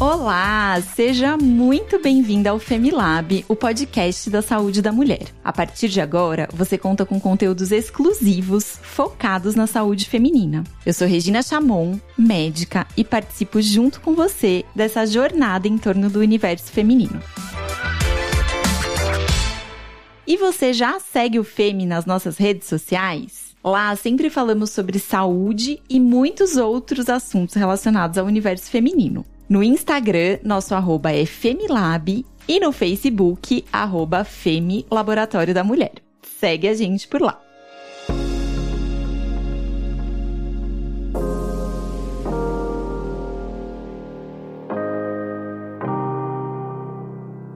Olá, 0.00 0.80
seja 0.94 1.36
muito 1.36 2.00
bem-vinda 2.00 2.50
ao 2.50 2.60
Femilab, 2.60 3.44
o 3.48 3.56
podcast 3.56 4.30
da 4.30 4.40
saúde 4.40 4.80
da 4.80 4.92
mulher. 4.92 5.26
A 5.42 5.52
partir 5.52 5.88
de 5.88 6.00
agora, 6.00 6.48
você 6.52 6.78
conta 6.78 7.04
com 7.04 7.18
conteúdos 7.18 7.72
exclusivos 7.72 8.78
focados 8.80 9.56
na 9.56 9.66
saúde 9.66 10.08
feminina. 10.08 10.62
Eu 10.86 10.94
sou 10.94 11.08
Regina 11.08 11.42
Chamon, 11.42 11.98
médica, 12.16 12.86
e 12.96 13.02
participo 13.02 13.60
junto 13.60 14.00
com 14.00 14.14
você 14.14 14.64
dessa 14.72 15.04
jornada 15.04 15.66
em 15.66 15.76
torno 15.76 16.08
do 16.08 16.20
universo 16.20 16.70
feminino. 16.70 17.20
E 20.24 20.36
você 20.36 20.72
já 20.72 21.00
segue 21.00 21.40
o 21.40 21.44
Femi 21.44 21.86
nas 21.86 22.06
nossas 22.06 22.38
redes 22.38 22.68
sociais? 22.68 23.48
Lá 23.64 23.96
sempre 23.96 24.30
falamos 24.30 24.70
sobre 24.70 25.00
saúde 25.00 25.82
e 25.90 25.98
muitos 25.98 26.56
outros 26.56 27.08
assuntos 27.08 27.56
relacionados 27.56 28.16
ao 28.16 28.26
universo 28.26 28.70
feminino. 28.70 29.26
No 29.48 29.62
Instagram, 29.62 30.40
nosso 30.44 30.74
arroba 30.74 31.10
é 31.10 31.24
Femilab 31.24 32.22
e 32.46 32.60
no 32.60 32.70
Facebook, 32.70 33.64
arroba 33.72 34.22
Femi 34.22 34.84
Laboratório 34.90 35.54
da 35.54 35.64
Mulher. 35.64 35.94
Segue 36.22 36.68
a 36.68 36.74
gente 36.74 37.08
por 37.08 37.22
lá. 37.22 37.40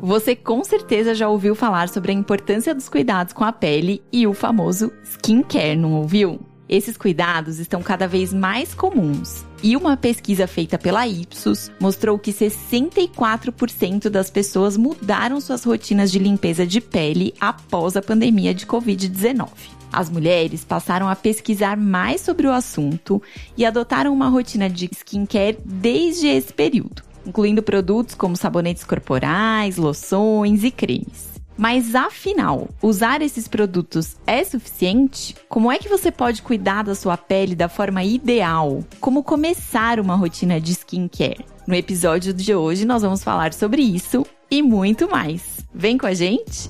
Você 0.00 0.34
com 0.34 0.64
certeza 0.64 1.14
já 1.14 1.28
ouviu 1.28 1.54
falar 1.54 1.90
sobre 1.90 2.10
a 2.10 2.14
importância 2.14 2.74
dos 2.74 2.88
cuidados 2.88 3.34
com 3.34 3.44
a 3.44 3.52
pele 3.52 4.02
e 4.10 4.26
o 4.26 4.32
famoso 4.32 4.90
skincare, 5.04 5.76
não 5.76 5.92
ouviu? 5.92 6.40
Esses 6.72 6.96
cuidados 6.96 7.58
estão 7.58 7.82
cada 7.82 8.08
vez 8.08 8.32
mais 8.32 8.72
comuns. 8.72 9.44
E 9.62 9.76
uma 9.76 9.94
pesquisa 9.94 10.46
feita 10.46 10.78
pela 10.78 11.06
Ipsos 11.06 11.70
mostrou 11.78 12.18
que 12.18 12.32
64% 12.32 14.08
das 14.08 14.30
pessoas 14.30 14.74
mudaram 14.78 15.38
suas 15.38 15.64
rotinas 15.64 16.10
de 16.10 16.18
limpeza 16.18 16.66
de 16.66 16.80
pele 16.80 17.34
após 17.38 17.94
a 17.94 18.00
pandemia 18.00 18.54
de 18.54 18.64
Covid-19. 18.64 19.50
As 19.92 20.08
mulheres 20.08 20.64
passaram 20.64 21.10
a 21.10 21.14
pesquisar 21.14 21.76
mais 21.76 22.22
sobre 22.22 22.46
o 22.46 22.52
assunto 22.52 23.22
e 23.54 23.66
adotaram 23.66 24.10
uma 24.10 24.30
rotina 24.30 24.70
de 24.70 24.88
skincare 24.94 25.58
desde 25.62 26.26
esse 26.26 26.54
período, 26.54 27.02
incluindo 27.26 27.62
produtos 27.62 28.14
como 28.14 28.34
sabonetes 28.34 28.82
corporais, 28.82 29.76
loções 29.76 30.64
e 30.64 30.70
cremes. 30.70 31.31
Mas 31.56 31.94
afinal, 31.94 32.68
usar 32.82 33.22
esses 33.22 33.46
produtos 33.46 34.16
é 34.26 34.42
suficiente? 34.42 35.34
Como 35.48 35.70
é 35.70 35.78
que 35.78 35.88
você 35.88 36.10
pode 36.10 36.42
cuidar 36.42 36.84
da 36.84 36.94
sua 36.94 37.16
pele 37.16 37.54
da 37.54 37.68
forma 37.68 38.02
ideal? 38.02 38.82
Como 39.00 39.22
começar 39.22 40.00
uma 40.00 40.16
rotina 40.16 40.60
de 40.60 40.72
skincare? 40.72 41.44
No 41.66 41.74
episódio 41.74 42.32
de 42.32 42.54
hoje 42.54 42.84
nós 42.84 43.02
vamos 43.02 43.22
falar 43.22 43.52
sobre 43.52 43.82
isso 43.82 44.26
e 44.50 44.62
muito 44.62 45.08
mais. 45.08 45.64
Vem 45.74 45.96
com 45.96 46.06
a 46.06 46.14
gente? 46.14 46.68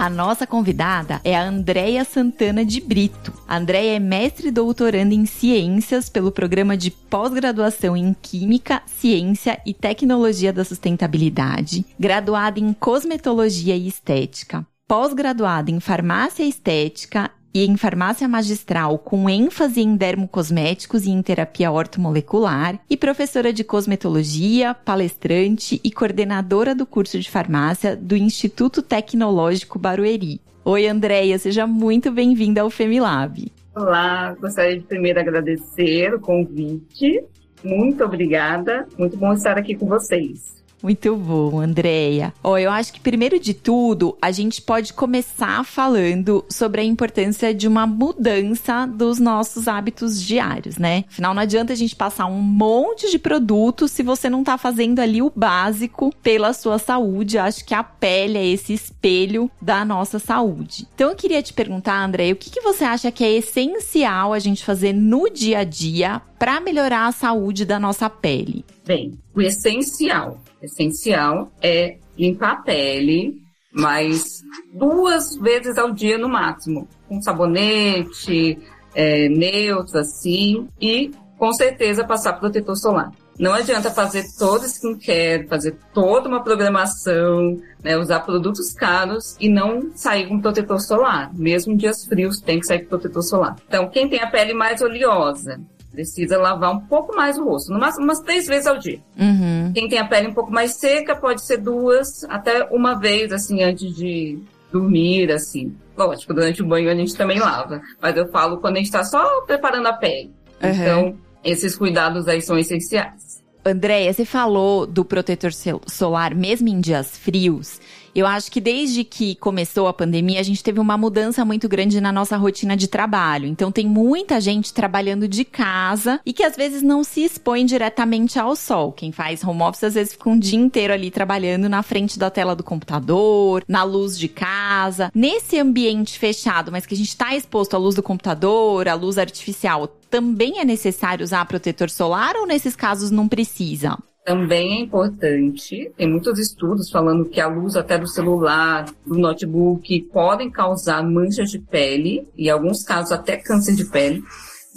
A 0.00 0.08
nossa 0.08 0.46
convidada 0.46 1.20
é 1.22 1.36
a 1.36 1.46
Andréia 1.46 2.06
Santana 2.06 2.64
de 2.64 2.80
Brito. 2.80 3.34
A 3.46 3.58
Andréia 3.58 3.96
é 3.96 3.98
mestre 3.98 4.50
doutoranda 4.50 5.14
em 5.14 5.26
ciências 5.26 6.08
pelo 6.08 6.32
programa 6.32 6.74
de 6.74 6.90
pós-graduação 6.90 7.94
em 7.94 8.16
Química, 8.22 8.80
Ciência 8.86 9.60
e 9.66 9.74
Tecnologia 9.74 10.54
da 10.54 10.64
Sustentabilidade, 10.64 11.84
graduada 11.98 12.58
em 12.58 12.72
Cosmetologia 12.72 13.76
e 13.76 13.86
Estética, 13.86 14.66
pós-graduada 14.88 15.70
em 15.70 15.80
Farmácia 15.80 16.44
Estética 16.44 17.30
e 17.52 17.64
em 17.66 17.76
farmácia 17.76 18.28
magistral 18.28 18.98
com 18.98 19.28
ênfase 19.28 19.80
em 19.80 19.96
dermocosméticos 19.96 21.04
e 21.06 21.10
em 21.10 21.22
terapia 21.22 21.70
ortomolecular, 21.70 22.78
e 22.88 22.96
professora 22.96 23.52
de 23.52 23.64
cosmetologia, 23.64 24.74
palestrante 24.74 25.80
e 25.82 25.90
coordenadora 25.90 26.74
do 26.74 26.86
curso 26.86 27.18
de 27.18 27.30
farmácia 27.30 27.96
do 27.96 28.16
Instituto 28.16 28.82
Tecnológico 28.82 29.78
Barueri. 29.78 30.40
Oi, 30.64 30.86
Andréia, 30.86 31.38
seja 31.38 31.66
muito 31.66 32.12
bem-vinda 32.12 32.60
ao 32.60 32.70
Femilab. 32.70 33.50
Olá, 33.74 34.36
gostaria 34.40 34.78
de 34.78 34.84
primeiro 34.84 35.18
agradecer 35.18 36.14
o 36.14 36.20
convite. 36.20 37.24
Muito 37.64 38.04
obrigada, 38.04 38.86
muito 38.98 39.16
bom 39.16 39.32
estar 39.32 39.56
aqui 39.56 39.74
com 39.74 39.86
vocês. 39.86 40.59
Muito 40.82 41.14
bom, 41.14 41.60
Andréia. 41.60 42.32
Ó, 42.42 42.52
oh, 42.52 42.58
eu 42.58 42.70
acho 42.70 42.92
que 42.92 43.00
primeiro 43.00 43.38
de 43.38 43.52
tudo, 43.52 44.16
a 44.20 44.30
gente 44.30 44.62
pode 44.62 44.92
começar 44.92 45.64
falando 45.64 46.44
sobre 46.48 46.80
a 46.80 46.84
importância 46.84 47.52
de 47.54 47.68
uma 47.68 47.86
mudança 47.86 48.86
dos 48.86 49.18
nossos 49.18 49.68
hábitos 49.68 50.22
diários, 50.22 50.78
né? 50.78 51.04
Afinal, 51.08 51.34
não 51.34 51.42
adianta 51.42 51.72
a 51.72 51.76
gente 51.76 51.94
passar 51.94 52.26
um 52.26 52.40
monte 52.40 53.10
de 53.10 53.18
produtos 53.18 53.90
se 53.90 54.02
você 54.02 54.30
não 54.30 54.42
tá 54.42 54.56
fazendo 54.56 55.00
ali 55.00 55.20
o 55.20 55.32
básico 55.34 56.14
pela 56.22 56.52
sua 56.52 56.78
saúde. 56.78 57.36
Eu 57.36 57.42
acho 57.42 57.64
que 57.64 57.74
a 57.74 57.84
pele 57.84 58.38
é 58.38 58.46
esse 58.46 58.72
espelho 58.72 59.50
da 59.60 59.84
nossa 59.84 60.18
saúde. 60.18 60.86
Então, 60.94 61.10
eu 61.10 61.16
queria 61.16 61.42
te 61.42 61.52
perguntar, 61.52 62.02
Andréia, 62.02 62.32
o 62.32 62.36
que, 62.36 62.50
que 62.50 62.60
você 62.60 62.84
acha 62.84 63.12
que 63.12 63.24
é 63.24 63.32
essencial 63.32 64.32
a 64.32 64.38
gente 64.38 64.64
fazer 64.64 64.92
no 64.92 65.28
dia 65.28 65.58
a 65.58 65.64
dia 65.64 66.22
para 66.38 66.60
melhorar 66.60 67.06
a 67.06 67.12
saúde 67.12 67.64
da 67.64 67.78
nossa 67.78 68.08
pele? 68.08 68.64
Bem, 68.84 69.12
o 69.34 69.40
essencial, 69.40 70.40
essencial 70.62 71.50
é 71.62 71.96
limpar 72.18 72.52
a 72.52 72.56
pele, 72.56 73.40
mas 73.72 74.42
duas 74.74 75.36
vezes 75.36 75.78
ao 75.78 75.92
dia 75.92 76.18
no 76.18 76.28
máximo, 76.28 76.88
com 77.08 77.20
sabonete, 77.22 78.58
é, 78.94 79.28
neutro 79.28 79.98
assim, 79.98 80.68
e 80.80 81.10
com 81.38 81.52
certeza 81.52 82.04
passar 82.04 82.34
protetor 82.34 82.76
solar. 82.76 83.12
Não 83.38 83.54
adianta 83.54 83.90
fazer 83.90 84.26
todo 84.38 84.66
skincare, 84.66 85.46
fazer 85.48 85.74
toda 85.94 86.28
uma 86.28 86.44
programação, 86.44 87.56
né, 87.82 87.96
usar 87.96 88.20
produtos 88.20 88.74
caros 88.74 89.34
e 89.40 89.48
não 89.48 89.90
sair 89.94 90.28
com 90.28 90.38
protetor 90.38 90.78
solar. 90.78 91.30
Mesmo 91.32 91.72
em 91.72 91.76
dias 91.76 92.04
frios 92.04 92.38
tem 92.38 92.60
que 92.60 92.66
sair 92.66 92.80
com 92.80 92.90
protetor 92.90 93.22
solar. 93.22 93.56
Então, 93.66 93.88
quem 93.88 94.10
tem 94.10 94.20
a 94.20 94.26
pele 94.26 94.52
mais 94.52 94.82
oleosa, 94.82 95.58
Precisa 95.90 96.38
lavar 96.38 96.72
um 96.72 96.80
pouco 96.80 97.16
mais 97.16 97.36
o 97.36 97.44
rosto, 97.44 97.72
no 97.72 97.80
máximo 97.80 98.04
umas 98.04 98.20
três 98.20 98.46
vezes 98.46 98.66
ao 98.66 98.78
dia. 98.78 99.00
Uhum. 99.18 99.59
Quem 99.72 99.88
tem 99.88 99.98
a 99.98 100.06
pele 100.06 100.28
um 100.28 100.34
pouco 100.34 100.50
mais 100.50 100.72
seca, 100.72 101.14
pode 101.14 101.42
ser 101.42 101.58
duas, 101.58 102.24
até 102.24 102.64
uma 102.70 102.94
vez, 102.94 103.32
assim, 103.32 103.62
antes 103.62 103.94
de 103.94 104.38
dormir, 104.72 105.30
assim. 105.32 105.74
Lógico, 105.96 106.32
durante 106.32 106.62
o 106.62 106.66
banho 106.66 106.90
a 106.90 106.94
gente 106.94 107.14
também 107.16 107.38
lava. 107.38 107.80
Mas 108.00 108.16
eu 108.16 108.28
falo 108.28 108.58
quando 108.58 108.76
a 108.76 108.78
gente 108.78 108.86
está 108.86 109.04
só 109.04 109.42
preparando 109.42 109.86
a 109.86 109.92
pele. 109.92 110.32
Uhum. 110.62 110.70
Então, 110.70 111.18
esses 111.44 111.76
cuidados 111.76 112.28
aí 112.28 112.40
são 112.40 112.58
essenciais. 112.58 113.42
Andréia, 113.64 114.12
você 114.12 114.24
falou 114.24 114.86
do 114.86 115.04
protetor 115.04 115.50
solar 115.86 116.34
mesmo 116.34 116.68
em 116.68 116.80
dias 116.80 117.18
frios. 117.18 117.78
Eu 118.14 118.26
acho 118.26 118.50
que 118.50 118.60
desde 118.60 119.04
que 119.04 119.36
começou 119.36 119.86
a 119.86 119.92
pandemia, 119.92 120.40
a 120.40 120.42
gente 120.42 120.64
teve 120.64 120.80
uma 120.80 120.96
mudança 120.96 121.44
muito 121.44 121.68
grande 121.68 122.00
na 122.00 122.10
nossa 122.10 122.36
rotina 122.36 122.76
de 122.76 122.88
trabalho. 122.88 123.46
Então 123.46 123.70
tem 123.70 123.86
muita 123.86 124.40
gente 124.40 124.74
trabalhando 124.74 125.28
de 125.28 125.44
casa 125.44 126.20
e 126.26 126.32
que 126.32 126.42
às 126.42 126.56
vezes 126.56 126.82
não 126.82 127.04
se 127.04 127.22
expõe 127.22 127.64
diretamente 127.64 128.38
ao 128.38 128.56
sol. 128.56 128.92
Quem 128.92 129.12
faz 129.12 129.44
home 129.44 129.62
office 129.62 129.84
às 129.84 129.94
vezes 129.94 130.12
fica 130.12 130.28
um 130.28 130.38
dia 130.38 130.58
inteiro 130.58 130.92
ali 130.92 131.10
trabalhando 131.10 131.68
na 131.68 131.82
frente 131.82 132.18
da 132.18 132.30
tela 132.30 132.56
do 132.56 132.64
computador, 132.64 133.64
na 133.68 133.84
luz 133.84 134.18
de 134.18 134.28
casa. 134.28 135.10
Nesse 135.14 135.58
ambiente 135.58 136.18
fechado, 136.18 136.72
mas 136.72 136.86
que 136.86 136.94
a 136.94 136.96
gente 136.96 137.08
está 137.08 137.34
exposto 137.34 137.74
à 137.74 137.78
luz 137.78 137.94
do 137.94 138.02
computador, 138.02 138.88
à 138.88 138.94
luz 138.94 139.18
artificial, 139.18 139.86
também 140.10 140.58
é 140.58 140.64
necessário 140.64 141.22
usar 141.22 141.44
protetor 141.44 141.88
solar 141.88 142.34
ou 142.36 142.46
nesses 142.46 142.74
casos 142.74 143.10
não 143.10 143.28
precisa? 143.28 143.96
Também 144.30 144.78
é 144.78 144.80
importante. 144.82 145.90
Tem 145.96 146.08
muitos 146.08 146.38
estudos 146.38 146.88
falando 146.88 147.24
que 147.24 147.40
a 147.40 147.48
luz 147.48 147.74
até 147.74 147.98
do 147.98 148.06
celular, 148.06 148.86
do 149.04 149.18
notebook, 149.18 150.02
podem 150.12 150.48
causar 150.48 151.02
manchas 151.02 151.50
de 151.50 151.58
pele 151.58 152.28
e, 152.36 152.46
em 152.46 152.50
alguns 152.50 152.84
casos, 152.84 153.10
até 153.10 153.36
câncer 153.36 153.74
de 153.74 153.84
pele. 153.86 154.22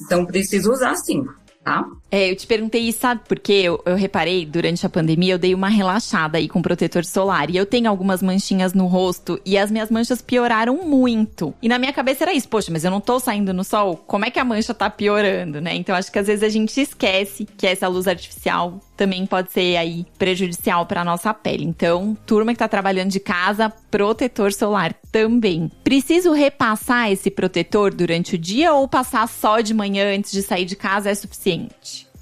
Então, 0.04 0.26
precisa 0.26 0.72
usar 0.72 0.96
sim 0.96 1.24
tá? 1.64 1.88
É, 2.12 2.30
eu 2.30 2.36
te 2.36 2.46
perguntei 2.46 2.82
isso, 2.82 3.00
sabe? 3.00 3.22
Porque 3.28 3.52
eu, 3.52 3.82
eu 3.86 3.96
reparei, 3.96 4.46
durante 4.46 4.86
a 4.86 4.90
pandemia, 4.90 5.34
eu 5.34 5.40
dei 5.40 5.56
uma 5.56 5.70
relaxada 5.70 6.38
aí 6.38 6.48
com 6.48 6.62
protetor 6.62 7.06
solar. 7.06 7.50
E 7.50 7.58
eu 7.58 7.66
tenho 7.66 7.90
algumas 7.90 8.22
manchinhas 8.22 8.74
no 8.74 8.86
rosto 8.86 9.40
e 9.46 9.58
as 9.58 9.72
minhas 9.72 9.90
manchas 9.90 10.22
pioraram 10.22 10.78
muito. 10.86 11.54
E 11.62 11.68
na 11.68 11.80
minha 11.80 11.94
cabeça 11.94 12.24
era 12.24 12.34
isso, 12.34 12.48
poxa, 12.48 12.72
mas 12.72 12.84
eu 12.84 12.92
não 12.92 13.02
tô 13.02 13.20
saindo 13.20 13.54
no 13.54 13.64
sol, 13.64 13.98
como 14.06 14.26
é 14.26 14.32
que 14.32 14.40
a 14.40 14.46
mancha 14.46 14.74
tá 14.74 14.90
piorando, 14.90 15.60
né? 15.60 15.74
Então 15.76 15.96
acho 15.96 16.12
que 16.12 16.20
às 16.20 16.28
vezes 16.28 16.44
a 16.44 16.50
gente 16.50 16.80
esquece 16.80 17.48
que 17.58 17.66
essa 17.66 17.88
luz 17.88 18.08
artificial 18.08 18.80
também 18.96 19.26
pode 19.26 19.52
ser 19.52 19.76
aí 19.76 20.06
prejudicial 20.20 20.86
para 20.86 21.04
nossa 21.04 21.34
pele. 21.34 21.64
Então, 21.64 22.16
turma 22.28 22.52
que 22.54 22.60
tá 22.60 22.68
trabalhando 22.68 23.10
de 23.10 23.20
casa, 23.20 23.72
protetor 23.90 24.54
solar 24.54 24.94
também. 25.12 25.72
Preciso 25.84 26.32
repassar 26.32 27.12
esse 27.12 27.32
protetor 27.32 27.94
durante 27.94 28.36
o 28.36 28.38
dia 28.38 28.74
ou 28.74 28.88
passar 28.88 29.28
só 29.28 29.62
de 29.62 29.74
manhã 29.74 30.16
antes 30.16 30.32
de 30.32 30.44
sair 30.44 30.66
de 30.66 30.76
casa 30.76 31.10
é 31.10 31.16
suficiente? 31.16 31.53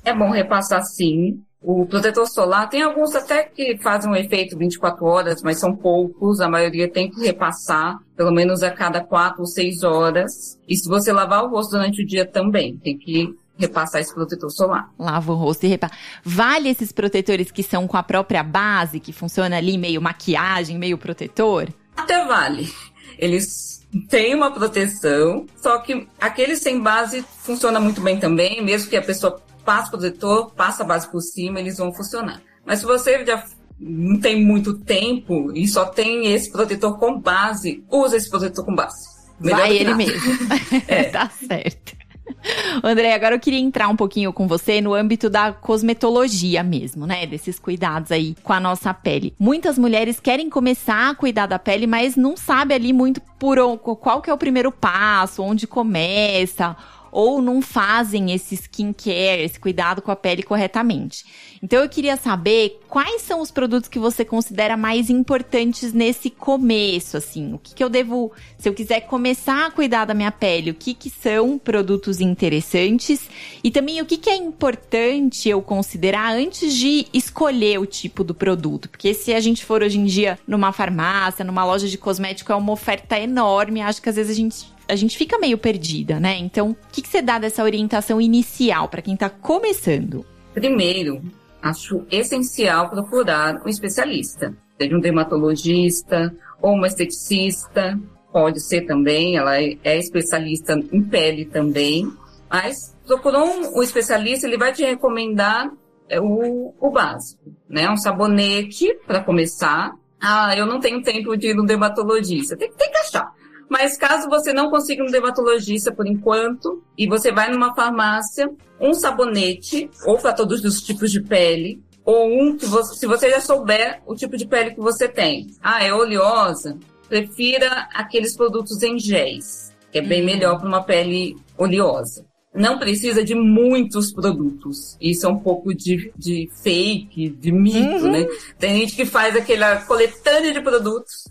É 0.04 0.14
bom 0.14 0.30
repassar 0.30 0.84
sim. 0.84 1.42
O 1.62 1.86
protetor 1.86 2.28
solar 2.28 2.68
tem 2.70 2.82
alguns 2.82 3.14
até 3.16 3.44
que 3.44 3.78
fazem 3.78 4.10
um 4.10 4.16
efeito 4.16 4.58
24 4.58 5.06
horas, 5.06 5.44
mas 5.44 5.60
são 5.60 5.76
poucos. 5.76 6.42
A 6.42 6.50
maioria 6.50 6.90
tem 6.90 7.12
que 7.12 7.22
repassar, 7.22 8.00
pelo 8.16 8.32
menos 8.32 8.64
a 8.64 8.72
cada 8.72 9.00
4 9.00 9.42
ou 9.42 9.46
6 9.46 9.84
horas. 9.84 10.58
E 10.68 10.76
se 10.76 10.90
você 10.90 11.14
lavar 11.14 11.44
o 11.44 11.50
rosto 11.50 11.72
durante 11.72 12.02
o 12.02 12.06
dia 12.06 12.26
também, 12.26 12.78
tem 12.78 12.98
que 12.98 13.36
repassar 13.60 14.02
esse 14.02 14.12
protetor 14.12 14.50
solar. 14.50 14.90
Lava 14.98 15.32
o 15.32 15.36
rosto 15.36 15.66
e 15.66 15.70
repassa. 15.70 15.94
Vale 16.24 16.68
esses 16.68 16.92
protetores 16.92 17.52
que 17.52 17.62
são 17.62 17.88
com 17.88 17.96
a 17.96 18.02
própria 18.02 18.42
base, 18.42 19.00
que 19.00 19.14
funciona 19.14 19.58
ali 19.58 19.78
meio 19.78 20.02
maquiagem, 20.02 20.80
meio 20.80 20.98
protetor? 20.98 21.70
Até 21.96 22.26
vale. 22.26 22.74
Eles 23.20 23.81
têm 24.10 24.34
uma 24.34 24.52
proteção, 24.52 25.46
só 25.62 25.78
que 25.80 26.08
aqueles 26.20 26.60
sem 26.60 26.80
base 26.80 27.26
funciona 27.40 27.80
muito 27.80 28.02
bem 28.02 28.20
também, 28.20 28.64
mesmo 28.64 28.90
que 28.90 28.98
a 28.98 29.02
pessoa 29.02 29.42
passe 29.66 29.90
o 29.90 29.92
protetor, 29.92 30.52
passa 30.52 30.84
a 30.84 30.86
base 30.86 31.10
por 31.10 31.22
cima, 31.22 31.60
eles 31.60 31.78
vão 31.78 31.94
funcionar. 31.94 32.42
Mas 32.66 32.80
se 32.80 32.86
você 32.86 33.26
já 33.26 33.44
não 33.80 34.20
tem 34.20 34.44
muito 34.44 34.78
tempo 34.78 35.52
e 35.56 35.68
só 35.68 35.86
tem 35.86 36.32
esse 36.32 36.52
protetor 36.52 37.00
com 37.00 37.20
base, 37.20 37.84
usa 37.90 38.16
esse 38.16 38.30
protetor 38.30 38.66
com 38.66 38.76
base. 38.76 39.10
Melhor 39.40 39.60
Vai 39.60 39.76
ele 39.76 39.94
mesmo. 39.96 40.22
é. 40.88 41.04
tá 41.10 41.30
certo. 41.30 42.01
André, 42.84 43.14
agora 43.14 43.36
eu 43.36 43.40
queria 43.40 43.60
entrar 43.60 43.88
um 43.88 43.96
pouquinho 43.96 44.32
com 44.34 44.48
você 44.48 44.82
no 44.82 44.94
âmbito 44.94 45.30
da 45.30 45.52
cosmetologia 45.52 46.64
mesmo, 46.64 47.06
né? 47.06 47.26
Desses 47.26 47.60
cuidados 47.60 48.12
aí 48.12 48.36
com 48.44 48.54
a 48.54 48.60
nossa 48.60 48.94
pele. 48.94 49.34
Muitas 49.40 49.78
mulheres 49.78 50.20
querem 50.20 50.50
começar 50.50 51.10
a 51.10 51.16
cuidar 51.16 51.46
da 51.46 51.60
pele, 51.60 51.88
mas 51.88 52.16
não 52.16 52.36
sabe 52.38 52.74
ali 52.74 52.94
muito 52.94 53.22
por 53.40 53.78
qual 53.78 54.22
que 54.22 54.30
é 54.30 54.34
o 54.34 54.38
primeiro 54.38 54.72
passo, 54.72 55.44
onde 55.44 55.68
começa 55.68 56.76
ou 57.12 57.42
não 57.42 57.62
fazem 57.62 58.32
esse 58.32 58.56
skincare, 58.56 59.44
esse 59.44 59.60
cuidado 59.60 60.02
com 60.02 60.12
a 60.12 60.16
pele 60.16 60.44
corretamente. 60.44 61.26
Então 61.62 61.82
eu 61.82 61.90
queria 61.90 62.18
saber 62.18 62.80
quais 62.88 63.22
são 63.22 63.42
os 63.42 63.52
produtos 63.52 63.88
que 63.88 64.00
você 64.00 64.26
considera 64.26 64.76
mais 64.76 65.10
importantes 65.10 65.94
nesse 65.94 66.30
começo, 66.30 67.18
assim. 67.18 67.54
O 67.54 67.60
que, 67.60 67.76
que 67.76 67.84
eu 67.84 67.90
devo, 67.90 68.32
se 68.58 68.68
eu 68.68 68.74
quiser 68.74 69.02
começar 69.02 69.68
a 69.68 69.72
cuidar 69.72 70.06
da 70.06 70.14
minha 70.14 70.32
pele, 70.32 70.72
o 70.72 70.74
que, 70.76 70.94
que 70.94 71.10
são 71.10 71.60
produtos 71.60 72.20
interessantes 72.20 73.30
e 73.64 73.70
também 73.70 74.02
o 74.02 74.06
que, 74.06 74.18
que 74.18 74.30
é 74.30 74.36
importante 74.36 75.50
eu 75.50 75.62
considerar 75.62 76.34
antes 76.34 76.74
de 76.74 77.08
escolher 77.14 77.80
o 77.80 77.86
tipo 77.86 78.24
do 78.24 78.34
produto. 78.34 78.90
Porque 78.90 79.14
se 79.14 79.34
a 79.34 79.40
gente 79.40 79.64
for 79.64 79.84
hoje 79.84 80.00
em 80.00 80.06
dia 80.06 80.40
numa 80.48 80.72
farmácia, 80.72 81.46
numa 81.46 81.64
loja 81.64 81.88
de 81.88 81.98
cosmético, 81.98 82.52
é 82.52 82.56
uma 82.56 82.72
oferta 82.72 83.20
enorme. 83.20 83.82
Acho 83.82 84.02
que 84.02 84.10
às 84.10 84.16
vezes 84.16 84.32
a 84.32 84.36
gente 84.36 84.72
a 84.88 84.96
gente 84.96 85.18
fica 85.18 85.38
meio 85.40 85.58
perdida, 85.58 86.20
né? 86.20 86.38
Então, 86.38 86.72
o 86.72 86.78
que, 86.92 87.02
que 87.02 87.08
você 87.08 87.22
dá 87.22 87.40
dessa 87.40 87.64
orientação 87.64 88.20
inicial 88.20 88.88
para 88.88 89.02
quem 89.02 89.14
está 89.14 89.30
começando? 89.30 90.26
Primeiro, 90.54 91.22
acho 91.62 92.06
essencial 92.12 92.90
procurar 92.90 93.62
um 93.66 93.70
especialista, 93.70 94.54
seja 94.80 94.96
um 94.96 95.00
dermatologista 95.00 96.36
ou 96.62 96.74
uma 96.74 96.88
esteticista, 96.88 98.00
pode 98.32 98.60
ser 98.62 98.82
também, 98.82 99.38
ela 99.38 99.62
é, 99.62 99.78
é 99.84 99.98
especialista 99.98 100.74
em 100.92 101.02
pele 101.02 101.46
também, 101.46 102.12
mas 102.50 102.96
procurou 103.06 103.46
um, 103.46 103.80
um 103.80 103.84
especialista, 103.84 104.48
ele 104.48 104.58
vai 104.58 104.74
te 104.74 104.84
recomendar 104.84 105.72
é, 106.10 106.20
o, 106.20 106.74
o 106.80 106.90
básico, 106.90 107.42
né? 107.70 107.90
Um 107.90 107.98
sabonete 107.98 108.94
para 109.08 109.24
começar. 109.24 109.94
Ah, 110.20 110.56
eu 110.56 110.66
não 110.66 110.80
tenho 110.80 111.02
tempo 111.02 111.36
de 111.36 111.48
ir 111.48 111.56
no 111.56 111.66
dermatologista. 111.66 112.56
Tem, 112.58 112.72
tem 112.74 112.92
que 112.92 112.98
achar. 112.98 113.34
Mas 113.72 113.96
caso 113.96 114.28
você 114.28 114.52
não 114.52 114.70
consiga 114.70 115.02
um 115.02 115.10
dermatologista 115.10 115.94
por 115.94 116.06
enquanto, 116.06 116.84
e 116.98 117.08
você 117.08 117.32
vai 117.32 117.50
numa 117.50 117.74
farmácia, 117.74 118.52
um 118.78 118.94
sabonete, 118.94 119.90
ou 120.06 120.18
para 120.18 120.34
todos 120.34 120.62
os 120.66 120.82
tipos 120.82 121.10
de 121.10 121.22
pele, 121.22 121.82
ou 122.04 122.28
um 122.28 122.58
que 122.58 122.66
você, 122.66 122.96
se 122.96 123.08
você 123.08 123.30
já 123.30 123.40
souber 123.40 124.02
o 124.06 124.14
tipo 124.14 124.36
de 124.36 124.46
pele 124.46 124.72
que 124.72 124.82
você 124.82 125.08
tem. 125.08 125.48
Ah, 125.64 125.82
é 125.82 125.94
oleosa? 125.94 126.78
Prefira 127.08 127.88
aqueles 127.94 128.36
produtos 128.36 128.84
em 128.84 129.00
géis, 129.00 129.72
que 129.90 130.00
é 130.00 130.02
bem 130.02 130.20
uhum. 130.20 130.26
melhor 130.26 130.60
para 130.60 130.68
uma 130.68 130.84
pele 130.84 131.38
oleosa. 131.58 132.26
Não 132.54 132.78
precisa 132.78 133.24
de 133.24 133.34
muitos 133.34 134.12
produtos. 134.12 134.98
Isso 135.00 135.26
é 135.26 135.30
um 135.30 135.40
pouco 135.40 135.74
de, 135.74 136.12
de 136.18 136.50
fake, 136.62 137.30
de 137.30 137.54
mito, 137.54 138.04
uhum. 138.04 138.12
né? 138.12 138.28
Tem 138.60 138.80
gente 138.80 138.98
que 138.98 139.06
faz 139.06 139.34
aquela 139.34 139.78
coletânea 139.78 140.52
de 140.52 140.60
produtos 140.60 141.24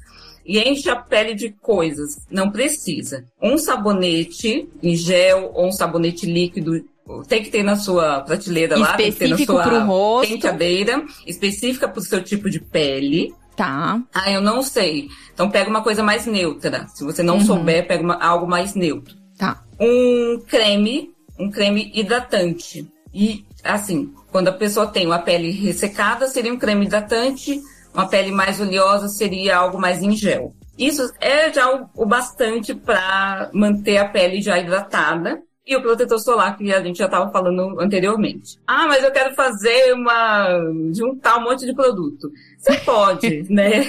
e 0.44 0.58
enche 0.58 0.88
a 0.88 0.96
pele 0.96 1.34
de 1.34 1.50
coisas. 1.50 2.18
Não 2.30 2.50
precisa. 2.50 3.24
Um 3.40 3.56
sabonete 3.58 4.68
em 4.82 4.96
gel 4.96 5.52
ou 5.54 5.68
um 5.68 5.72
sabonete 5.72 6.26
líquido 6.26 6.84
tem 7.26 7.42
que 7.42 7.50
ter 7.50 7.62
na 7.62 7.76
sua 7.76 8.20
prateleira 8.20 8.78
lá, 8.78 8.94
tem 8.94 9.10
que 9.10 9.18
ter 9.18 9.28
na 9.28 9.38
sua 9.38 10.20
penteadeira, 10.20 11.04
específica 11.26 11.88
para 11.88 11.98
o 11.98 12.02
seu 12.02 12.22
tipo 12.22 12.48
de 12.48 12.60
pele. 12.60 13.34
Tá. 13.56 14.00
Ah, 14.14 14.30
eu 14.30 14.40
não 14.40 14.62
sei. 14.62 15.08
Então 15.34 15.50
pega 15.50 15.68
uma 15.68 15.82
coisa 15.82 16.02
mais 16.02 16.26
neutra. 16.26 16.86
Se 16.94 17.04
você 17.04 17.22
não 17.22 17.34
uhum. 17.34 17.44
souber, 17.44 17.86
pega 17.86 18.02
uma, 18.02 18.14
algo 18.14 18.46
mais 18.46 18.74
neutro. 18.74 19.14
Tá. 19.36 19.62
Um 19.78 20.40
creme, 20.46 21.10
um 21.38 21.50
creme 21.50 21.90
hidratante. 21.94 22.88
E 23.12 23.44
assim, 23.64 24.14
quando 24.30 24.48
a 24.48 24.52
pessoa 24.52 24.86
tem 24.86 25.06
uma 25.06 25.18
pele 25.18 25.50
ressecada, 25.50 26.28
seria 26.28 26.52
um 26.52 26.58
creme 26.58 26.86
hidratante 26.86 27.60
uma 27.92 28.08
pele 28.08 28.30
mais 28.30 28.60
oleosa 28.60 29.08
seria 29.08 29.56
algo 29.56 29.78
mais 29.78 30.02
em 30.02 30.12
gel. 30.12 30.54
Isso 30.78 31.12
é 31.20 31.52
já 31.52 31.74
o, 31.74 31.88
o 31.94 32.06
bastante 32.06 32.74
para 32.74 33.50
manter 33.52 33.98
a 33.98 34.08
pele 34.08 34.40
já 34.40 34.58
hidratada 34.58 35.42
e 35.66 35.76
o 35.76 35.82
protetor 35.82 36.18
solar 36.18 36.56
que 36.56 36.72
a 36.72 36.82
gente 36.82 36.98
já 36.98 37.04
estava 37.04 37.30
falando 37.30 37.80
anteriormente. 37.80 38.58
Ah, 38.66 38.86
mas 38.86 39.04
eu 39.04 39.12
quero 39.12 39.34
fazer 39.34 39.92
uma 39.92 40.48
juntar 40.92 41.38
um 41.38 41.44
monte 41.44 41.66
de 41.66 41.74
produto. 41.74 42.30
Você 42.58 42.76
pode, 42.84 43.46
né? 43.52 43.84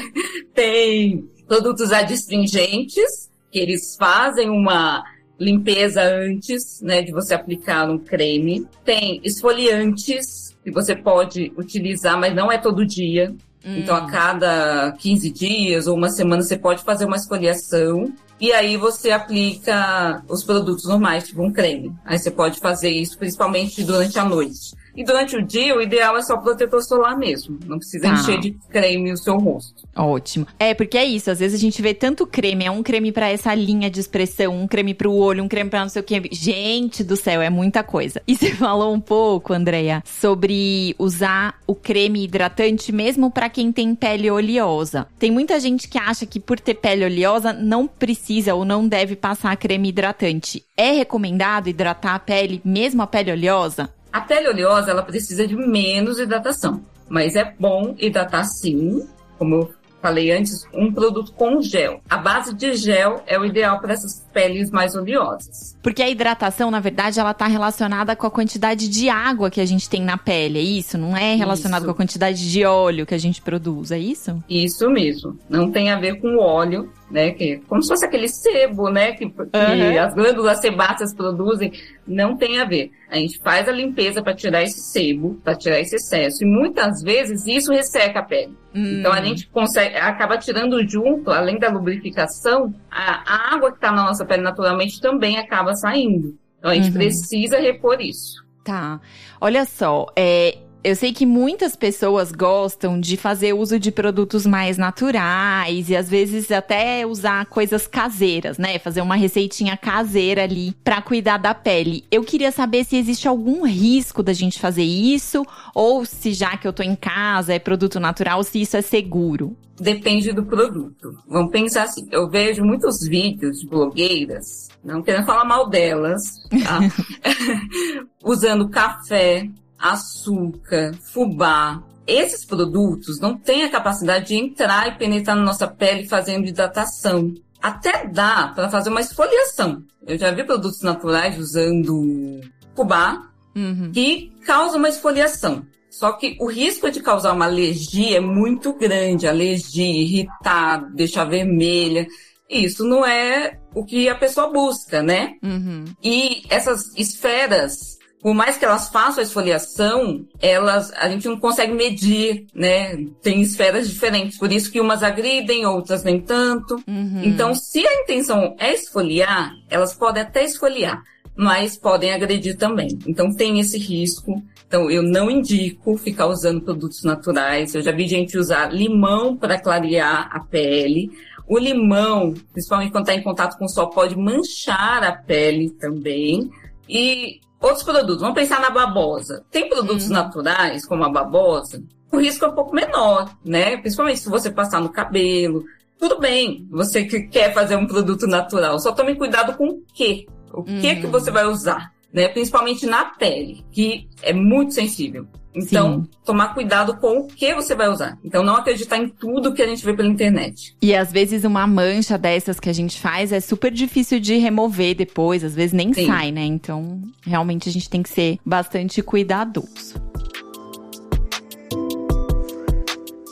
Tem 0.54 1.28
produtos 1.48 1.92
adstringentes 1.92 3.30
que 3.52 3.60
eles 3.60 3.96
fazem 3.98 4.50
uma 4.50 5.04
limpeza 5.40 6.04
antes, 6.04 6.82
né, 6.82 7.02
de 7.02 7.12
você 7.12 7.34
aplicar 7.34 7.90
um 7.90 7.98
creme. 7.98 8.68
Tem 8.86 9.20
esfoliantes 9.24 10.56
que 10.64 10.70
você 10.70 10.96
pode 10.96 11.52
utilizar, 11.58 12.18
mas 12.20 12.36
não 12.36 12.52
é 12.52 12.58
todo 12.58 12.86
dia. 12.86 13.34
Hum. 13.66 13.80
Então, 13.80 13.96
a 13.96 14.04
hum. 14.04 14.08
cada 14.08 14.92
15 15.00 15.30
dias 15.32 15.88
ou 15.88 15.96
uma 15.96 16.10
semana, 16.10 16.42
você 16.42 16.58
pode 16.58 16.84
fazer 16.84 17.06
uma 17.06 17.18
esfoliação. 17.18 18.14
E 18.42 18.52
aí 18.52 18.76
você 18.76 19.12
aplica 19.12 20.24
os 20.28 20.44
produtos 20.44 20.86
normais, 20.86 21.28
tipo 21.28 21.44
um 21.44 21.54
creme. 21.54 21.94
Aí 22.04 22.18
você 22.18 22.32
pode 22.32 22.60
fazer 22.60 22.90
isso 22.90 23.16
principalmente 23.16 23.84
durante 23.84 24.18
a 24.18 24.26
noite. 24.26 24.76
E 24.96 25.06
durante 25.06 25.38
o 25.38 25.42
dia, 25.42 25.76
o 25.76 25.82
ideal 25.82 26.18
é 26.18 26.22
só 26.22 26.36
protetor 26.36 26.84
solar 26.84 27.18
mesmo. 27.18 27.58
Não 27.66 27.78
precisa 27.78 28.08
tá. 28.08 28.14
encher 28.14 28.40
de 28.40 28.52
creme 28.70 29.14
o 29.14 29.18
seu 29.18 29.38
rosto. 29.38 29.88
Ótimo. 29.96 30.46
É, 30.60 30.74
porque 30.74 30.98
é 30.98 31.06
isso. 31.06 31.32
Às 31.32 31.40
vezes 31.40 31.58
a 31.58 31.62
gente 31.62 31.82
vê 31.82 31.94
tanto 31.94 32.28
creme. 32.28 32.66
É 32.66 32.72
um 32.72 32.84
creme 32.84 33.12
para 33.12 33.30
essa 33.30 33.54
linha 33.56 33.90
de 33.90 34.00
expressão, 34.00 34.54
um 34.54 34.68
creme 34.68 34.94
para 34.94 35.08
o 35.08 35.16
olho, 35.16 35.44
um 35.44 35.48
creme 35.48 35.70
para 35.70 35.82
não 35.82 35.90
sei 35.90 36.02
o 36.02 36.04
que. 36.04 36.30
Gente 36.32 37.04
do 37.04 37.16
céu, 37.16 37.42
é 37.42 37.50
muita 37.50 37.84
coisa. 37.84 38.22
E 38.28 38.36
você 38.36 38.52
falou 38.56 38.94
um 38.94 39.00
pouco, 39.00 39.54
Andreia, 39.54 40.04
sobre 40.06 40.94
usar 41.00 41.56
o 41.66 41.74
creme 41.74 42.26
hidratante 42.26 42.92
mesmo 42.92 43.32
para 43.32 43.50
quem 43.50 43.72
tem 43.72 43.96
pele 43.96 44.30
oleosa. 44.30 45.08
Tem 45.18 45.32
muita 45.32 45.58
gente 45.60 45.88
que 45.88 45.98
acha 45.98 46.26
que 46.26 46.40
por 46.40 46.60
ter 46.60 46.74
pele 46.74 47.06
oleosa 47.06 47.54
não 47.54 47.88
precisa 47.88 48.31
ou 48.54 48.64
não 48.64 48.88
deve 48.88 49.16
passar 49.16 49.56
creme 49.58 49.90
hidratante. 49.90 50.64
É 50.78 50.92
recomendado 50.92 51.68
hidratar 51.68 52.16
a 52.16 52.20
pele, 52.20 52.62
mesmo 52.64 53.02
a 53.02 53.08
pele 53.08 53.32
oleosa? 53.32 53.90
A 54.12 54.22
pele 54.22 54.50
oleosa, 54.50 54.92
ela 54.92 55.04
precisa 55.04 55.48
de 55.48 55.56
menos 55.56 56.20
hidratação, 56.20 56.82
mas 57.10 57.36
é 57.36 57.54
bom 57.60 57.96
hidratar 57.98 58.44
sim, 58.44 59.08
como 59.38 59.56
eu 59.56 59.82
falei 60.02 60.32
antes, 60.32 60.66
um 60.74 60.92
produto 60.92 61.32
com 61.34 61.62
gel. 61.62 62.02
A 62.10 62.18
base 62.18 62.54
de 62.54 62.74
gel 62.74 63.22
é 63.28 63.38
o 63.40 63.46
ideal 63.46 63.80
para 63.80 63.94
essas 63.94 64.26
peles 64.34 64.72
mais 64.72 64.96
oleosas. 64.96 65.78
Porque 65.82 66.02
a 66.02 66.10
hidratação, 66.10 66.72
na 66.72 66.80
verdade, 66.80 67.20
ela 67.20 67.32
está 67.32 67.46
relacionada 67.46 68.16
com 68.16 68.26
a 68.26 68.32
quantidade 68.32 68.90
de 68.90 69.10
água 69.10 69.52
que 69.52 69.62
a 69.62 69.66
gente 69.66 69.88
tem 69.88 70.02
na 70.02 70.18
pele, 70.18 70.58
é 70.58 70.64
isso? 70.64 70.98
Não 70.98 71.16
é 71.16 71.36
relacionado 71.36 71.82
isso. 71.82 71.86
com 71.86 71.92
a 71.92 71.96
quantidade 71.96 72.52
de 72.52 72.66
óleo 72.66 73.06
que 73.06 73.14
a 73.14 73.20
gente 73.20 73.42
produz, 73.42 73.92
é 73.92 74.00
isso? 74.00 74.44
Isso 74.50 74.90
mesmo. 74.90 75.38
Não 75.48 75.72
tem 75.72 75.92
a 75.92 76.00
ver 76.00 76.20
com 76.20 76.36
o 76.36 76.40
óleo, 76.40 76.92
né? 77.12 77.32
Que 77.32 77.58
como 77.68 77.82
se 77.82 77.90
fosse 77.90 78.06
aquele 78.06 78.28
sebo, 78.28 78.90
né? 78.90 79.12
Que, 79.12 79.30
que 79.30 79.42
uhum. 79.42 80.00
as 80.02 80.14
glândulas 80.14 80.60
sebáceas 80.60 81.14
produzem. 81.14 81.72
Não 82.08 82.36
tem 82.36 82.60
a 82.60 82.66
ver. 82.66 82.92
A 83.10 83.18
gente 83.18 83.40
faz 83.40 83.68
a 83.68 83.72
limpeza 83.72 84.22
para 84.24 84.34
tirar 84.34 84.64
esse 84.64 84.80
sebo, 84.80 85.40
para 85.44 85.56
tirar 85.56 85.80
esse 85.80 85.96
excesso. 85.96 86.44
E 86.44 86.48
muitas 86.48 87.02
vezes 87.02 87.46
isso 87.46 87.72
resseca 87.72 88.20
a 88.20 88.24
pele. 88.24 88.58
Hum. 88.74 89.00
Então 89.00 89.12
a 89.12 89.22
gente 89.22 89.48
consegue, 89.50 89.96
acaba 89.98 90.38
tirando 90.38 90.82
junto, 90.88 91.30
além 91.30 91.60
da 91.60 91.70
lubrificação, 91.70 92.74
a, 92.90 93.52
a 93.52 93.56
água 93.56 93.72
que 93.72 93.78
está 93.78 93.92
na 93.92 94.06
nossa 94.06 94.26
pele 94.26 94.42
naturalmente 94.42 95.00
também 95.02 95.38
acaba 95.38 95.76
saindo. 95.76 96.38
Então 96.58 96.72
a 96.72 96.76
gente 96.76 96.88
uhum. 96.88 96.94
precisa 96.94 97.60
repor 97.60 98.00
isso. 98.00 98.46
Tá. 98.64 99.00
Olha 99.40 99.66
só, 99.66 100.06
é, 100.16 100.58
Eu 100.84 100.96
sei 100.96 101.14
que 101.14 101.28
muitas 101.28 101.76
pessoas 101.76 102.32
gostam 102.32 103.00
de 103.00 103.16
fazer 103.16 103.54
uso 103.54 103.80
de 103.80 103.92
produtos 103.92 104.48
mais 104.48 104.80
naturais 104.80 105.92
e 105.92 105.96
às 105.96 106.10
vezes 106.10 106.52
até 106.52 107.06
usar 107.06 107.46
coisas 107.46 107.86
caseiras, 107.86 108.58
né? 108.58 108.80
Fazer 108.80 109.02
uma 109.02 109.16
receitinha 109.16 109.78
caseira 109.78 110.44
ali 110.44 110.74
para 110.84 111.00
cuidar 111.00 111.38
da 111.38 111.54
pele. 111.54 112.04
Eu 112.10 112.24
queria 112.24 112.52
saber 112.52 112.84
se 112.84 112.96
existe 112.96 113.28
algum 113.28 113.64
risco 113.64 114.24
da 114.24 114.34
gente 114.34 114.60
fazer 114.60 114.82
isso 114.82 115.46
ou 115.76 116.04
se 116.04 116.34
já 116.34 116.58
que 116.58 116.68
eu 116.68 116.74
tô 116.74 116.82
em 116.82 116.96
casa 116.96 117.54
é 117.54 117.60
produto 117.60 118.00
natural, 118.00 118.44
se 118.44 118.60
isso 118.60 118.76
é 118.76 118.82
seguro. 118.82 119.56
Depende 119.80 120.34
do 120.34 120.44
produto. 120.44 121.16
Vamos 121.28 121.52
pensar 121.52 121.84
assim, 121.84 122.08
eu 122.12 122.28
vejo 122.28 122.64
muitos 122.64 123.08
vídeos 123.08 123.60
de 123.60 123.68
blogueiras, 123.68 124.68
não 124.84 125.04
querendo 125.04 125.28
falar 125.28 125.46
mal 125.46 125.70
delas, 125.70 126.24
tá? 126.50 126.80
usando 128.24 128.68
café, 128.68 129.48
açúcar, 129.82 130.94
fubá. 131.02 131.82
Esses 132.06 132.46
produtos 132.46 133.20
não 133.20 133.38
têm 133.38 133.64
a 133.64 133.70
capacidade 133.70 134.28
de 134.28 134.36
entrar 134.36 134.88
e 134.88 134.98
penetrar 134.98 135.36
na 135.36 135.44
nossa 135.44 135.68
pele 135.68 136.08
fazendo 136.08 136.48
hidratação. 136.48 137.34
Até 137.62 138.08
dá 138.08 138.52
para 138.56 138.70
fazer 138.70 138.90
uma 138.90 139.02
esfoliação. 139.02 139.84
Eu 140.06 140.18
já 140.18 140.32
vi 140.32 140.44
produtos 140.44 140.82
naturais 140.82 141.38
usando 141.38 142.42
fubá 142.76 143.30
uhum. 143.56 143.92
que 143.94 144.32
causa 144.46 144.78
uma 144.78 144.90
esfoliação. 144.90 145.66
Só 145.90 146.14
que 146.14 146.38
o 146.40 146.48
risco 146.48 146.90
de 146.90 147.02
causar 147.02 147.34
uma 147.34 147.46
alergia 147.46 148.18
é 148.18 148.22
muito 148.22 148.74
grande, 148.74 149.28
alergia, 149.28 149.86
irritar, 149.86 150.90
deixar 150.94 151.26
vermelha. 151.26 152.08
Isso 152.50 152.86
não 152.86 153.06
é 153.06 153.60
o 153.76 153.86
que 153.86 154.08
a 154.08 154.16
pessoa 154.16 154.50
busca, 154.52 155.04
né? 155.04 155.36
Uhum. 155.44 155.86
E 156.02 156.44
essas 156.50 156.96
esferas 156.98 157.91
por 158.22 158.36
mais 158.36 158.56
que 158.56 158.64
elas 158.64 158.90
façam 158.90 159.20
a 159.20 159.24
esfoliação, 159.26 160.26
elas, 160.40 160.92
a 160.94 161.10
gente 161.10 161.28
não 161.28 161.40
consegue 161.40 161.74
medir, 161.74 162.46
né? 162.54 162.96
Tem 163.22 163.42
esferas 163.42 163.90
diferentes, 163.90 164.38
por 164.38 164.52
isso 164.52 164.72
que 164.72 164.80
umas 164.80 165.02
agridem, 165.02 165.66
outras 165.66 166.04
nem 166.04 166.22
tanto. 166.22 166.76
Uhum. 166.88 167.22
Então, 167.24 167.56
se 167.56 167.86
a 167.86 168.04
intenção 168.04 168.56
é 168.60 168.74
esfoliar, 168.74 169.54
elas 169.70 169.96
podem 169.96 170.22
até 170.22 170.44
esfoliar, 170.44 171.02
mas 171.36 171.76
podem 171.76 172.14
agredir 172.14 172.58
também. 172.58 173.00
Então, 173.08 173.34
tem 173.34 173.60
esse 173.60 173.80
risco. 173.80 174.42
Então, 174.68 174.90
eu 174.90 175.02
não 175.02 175.30
indico 175.30 175.98
ficar 175.98 176.28
usando 176.28 176.62
produtos 176.62 177.04
naturais. 177.04 177.74
Eu 177.74 177.82
já 177.82 177.92
vi 177.92 178.08
gente 178.08 178.38
usar 178.38 178.72
limão 178.72 179.36
para 179.36 179.60
clarear 179.60 180.30
a 180.32 180.40
pele. 180.40 181.10
O 181.48 181.58
limão, 181.58 182.36
principalmente 182.54 182.92
quando 182.92 183.10
está 183.10 183.16
em 183.16 183.24
contato 183.24 183.58
com 183.58 183.66
o 183.66 183.70
sol, 183.70 183.90
pode 183.90 184.16
manchar 184.16 185.04
a 185.04 185.12
pele 185.12 185.72
também. 185.72 186.50
E 186.88 187.42
Outros 187.62 187.84
produtos, 187.84 188.20
vamos 188.20 188.36
pensar 188.36 188.60
na 188.60 188.72
babosa. 188.72 189.46
Tem 189.52 189.70
produtos 189.70 190.08
uhum. 190.08 190.14
naturais, 190.14 190.86
como 190.86 191.04
a 191.04 191.10
babosa, 191.10 191.84
o 192.12 192.18
risco 192.18 192.44
é 192.44 192.48
um 192.48 192.56
pouco 192.56 192.76
menor, 192.76 193.32
né? 193.46 193.78
Principalmente 193.78 194.20
se 194.20 194.30
você 194.30 194.50
passar 194.50 194.82
no 194.82 194.90
cabelo. 194.90 195.64
Tudo 195.98 196.20
bem, 196.20 196.68
você 196.70 197.06
que 197.06 197.22
quer 197.22 197.54
fazer 197.54 197.76
um 197.76 197.86
produto 197.86 198.28
natural, 198.28 198.80
só 198.80 198.92
tome 198.92 199.16
cuidado 199.16 199.56
com 199.56 199.68
o 199.68 199.84
quê? 199.94 200.26
O 200.52 200.64
que 200.64 200.72
uhum. 200.72 201.02
que 201.02 201.08
você 201.08 201.32
vai 201.32 201.46
usar, 201.46 201.94
né? 202.12 202.28
Principalmente 202.28 202.86
na 202.86 203.06
pele, 203.06 203.64
que 203.72 204.10
é 204.22 204.34
muito 204.34 204.74
sensível. 204.74 205.28
Então, 205.56 206.02
Sim. 206.04 206.10
tomar 206.26 206.54
cuidado 206.54 206.96
com 206.98 207.20
o 207.20 207.28
que 207.28 207.54
você 207.54 207.76
vai 207.76 207.90
usar. 207.90 208.18
Então, 208.24 208.44
não 208.44 208.56
acreditar 208.56 208.98
em 208.98 209.10
tudo 209.10 209.54
que 209.54 209.62
a 209.62 209.68
gente 209.68 209.84
vê 209.84 209.94
pela 209.94 210.08
internet. 210.08 210.76
E 210.82 210.96
às 210.96 211.12
vezes 211.12 211.44
uma 211.44 211.68
mancha 211.68 212.18
dessas 212.18 212.60
que 212.60 212.70
a 212.70 212.74
gente 212.74 213.00
faz 213.00 213.32
é 213.32 213.40
super 213.40 213.72
difícil 213.72 214.20
de 214.20 214.38
remover 214.38 214.96
depois, 214.96 215.44
às 215.44 215.56
vezes 215.56 215.74
nem 215.74 215.94
Sim. 215.94 216.08
sai, 216.08 216.32
né? 216.32 216.44
Então, 216.44 217.02
realmente 217.22 217.70
a 217.70 217.72
gente 217.72 217.90
tem 217.90 218.02
que 218.02 218.10
ser 218.10 218.40
bastante 218.46 219.02
cuidadoso. 219.02 220.11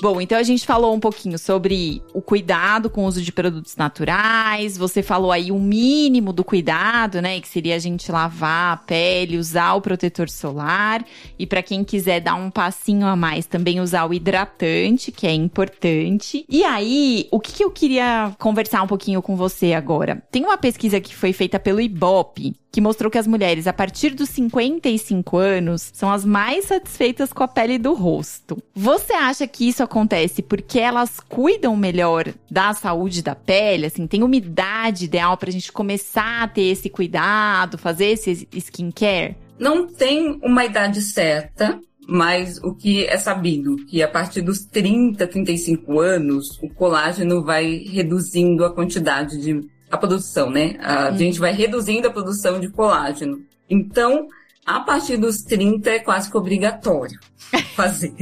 Bom, 0.01 0.21
então 0.21 0.37
a 0.37 0.43
gente 0.43 0.65
falou 0.65 0.95
um 0.95 0.99
pouquinho 0.99 1.37
sobre 1.37 2.01
o 2.13 2.21
cuidado 2.21 2.89
com 2.89 3.03
o 3.03 3.05
uso 3.05 3.21
de 3.21 3.33
produtos 3.33 3.75
naturais. 3.75 4.77
Você 4.77 5.03
falou 5.03 5.29
aí 5.29 5.51
o 5.51 5.59
mínimo 5.59 6.31
do 6.31 6.41
cuidado, 6.41 7.21
né? 7.21 7.41
Que 7.41 7.47
seria 7.49 7.75
a 7.75 7.79
gente 7.79 8.09
lavar 8.09 8.73
a 8.73 8.77
pele, 8.77 9.37
usar 9.37 9.73
o 9.73 9.81
protetor 9.81 10.29
solar. 10.29 11.05
E 11.37 11.45
para 11.45 11.61
quem 11.61 11.83
quiser 11.83 12.21
dar 12.21 12.35
um 12.35 12.49
passinho 12.49 13.07
a 13.07 13.15
mais, 13.15 13.45
também 13.45 13.81
usar 13.81 14.05
o 14.05 14.13
hidratante, 14.13 15.11
que 15.11 15.27
é 15.27 15.33
importante. 15.33 16.45
E 16.47 16.63
aí, 16.63 17.27
o 17.29 17.37
que 17.37 17.61
eu 17.61 17.69
queria 17.69 18.33
conversar 18.39 18.81
um 18.81 18.87
pouquinho 18.87 19.21
com 19.21 19.35
você 19.35 19.73
agora? 19.73 20.23
Tem 20.31 20.45
uma 20.45 20.57
pesquisa 20.57 21.01
que 21.01 21.13
foi 21.13 21.33
feita 21.33 21.59
pelo 21.59 21.81
Ibope, 21.81 22.55
que 22.71 22.81
mostrou 22.81 23.09
que 23.09 23.17
as 23.17 23.27
mulheres 23.27 23.67
a 23.67 23.73
partir 23.73 24.11
dos 24.11 24.29
55 24.29 25.37
anos 25.37 25.89
são 25.93 26.11
as 26.11 26.23
mais 26.23 26.65
satisfeitas 26.65 27.33
com 27.33 27.43
a 27.43 27.47
pele 27.47 27.77
do 27.77 27.93
rosto. 27.93 28.61
Você 28.73 29.13
acha 29.13 29.47
que 29.47 29.67
isso 29.67 29.83
acontece 29.83 30.41
porque 30.41 30.79
elas 30.79 31.19
cuidam 31.19 31.75
melhor 31.75 32.33
da 32.49 32.73
saúde 32.73 33.21
da 33.21 33.35
pele? 33.35 33.87
Assim, 33.87 34.05
tem 34.07 34.23
umidade 34.23 35.05
ideal 35.05 35.37
para 35.37 35.49
a 35.49 35.53
gente 35.53 35.71
começar 35.71 36.43
a 36.43 36.47
ter 36.47 36.63
esse 36.63 36.89
cuidado, 36.89 37.77
fazer 37.77 38.07
esse 38.07 38.47
skincare? 38.53 39.35
Não 39.57 39.87
tem 39.87 40.39
uma 40.41 40.63
idade 40.63 41.01
certa, 41.01 41.79
mas 42.07 42.57
o 42.63 42.73
que 42.73 43.05
é 43.05 43.17
sabido 43.17 43.75
que 43.85 44.01
a 44.01 44.07
partir 44.07 44.41
dos 44.41 44.65
30, 44.65 45.27
35 45.27 45.99
anos, 45.99 46.57
o 46.61 46.69
colágeno 46.69 47.43
vai 47.43 47.83
reduzindo 47.85 48.65
a 48.65 48.73
quantidade 48.73 49.37
de 49.39 49.61
a 49.89 49.97
produção, 49.97 50.49
né? 50.49 50.77
A 50.81 51.09
hum. 51.09 51.17
gente 51.17 51.39
vai 51.39 51.51
reduzindo 51.51 52.07
a 52.07 52.11
produção 52.11 52.59
de 52.59 52.69
colágeno. 52.69 53.41
Então, 53.69 54.27
a 54.65 54.79
partir 54.79 55.17
dos 55.17 55.41
30 55.41 55.89
é 55.89 55.99
quase 55.99 56.29
que 56.29 56.37
obrigatório 56.37 57.19
fazer. 57.75 58.13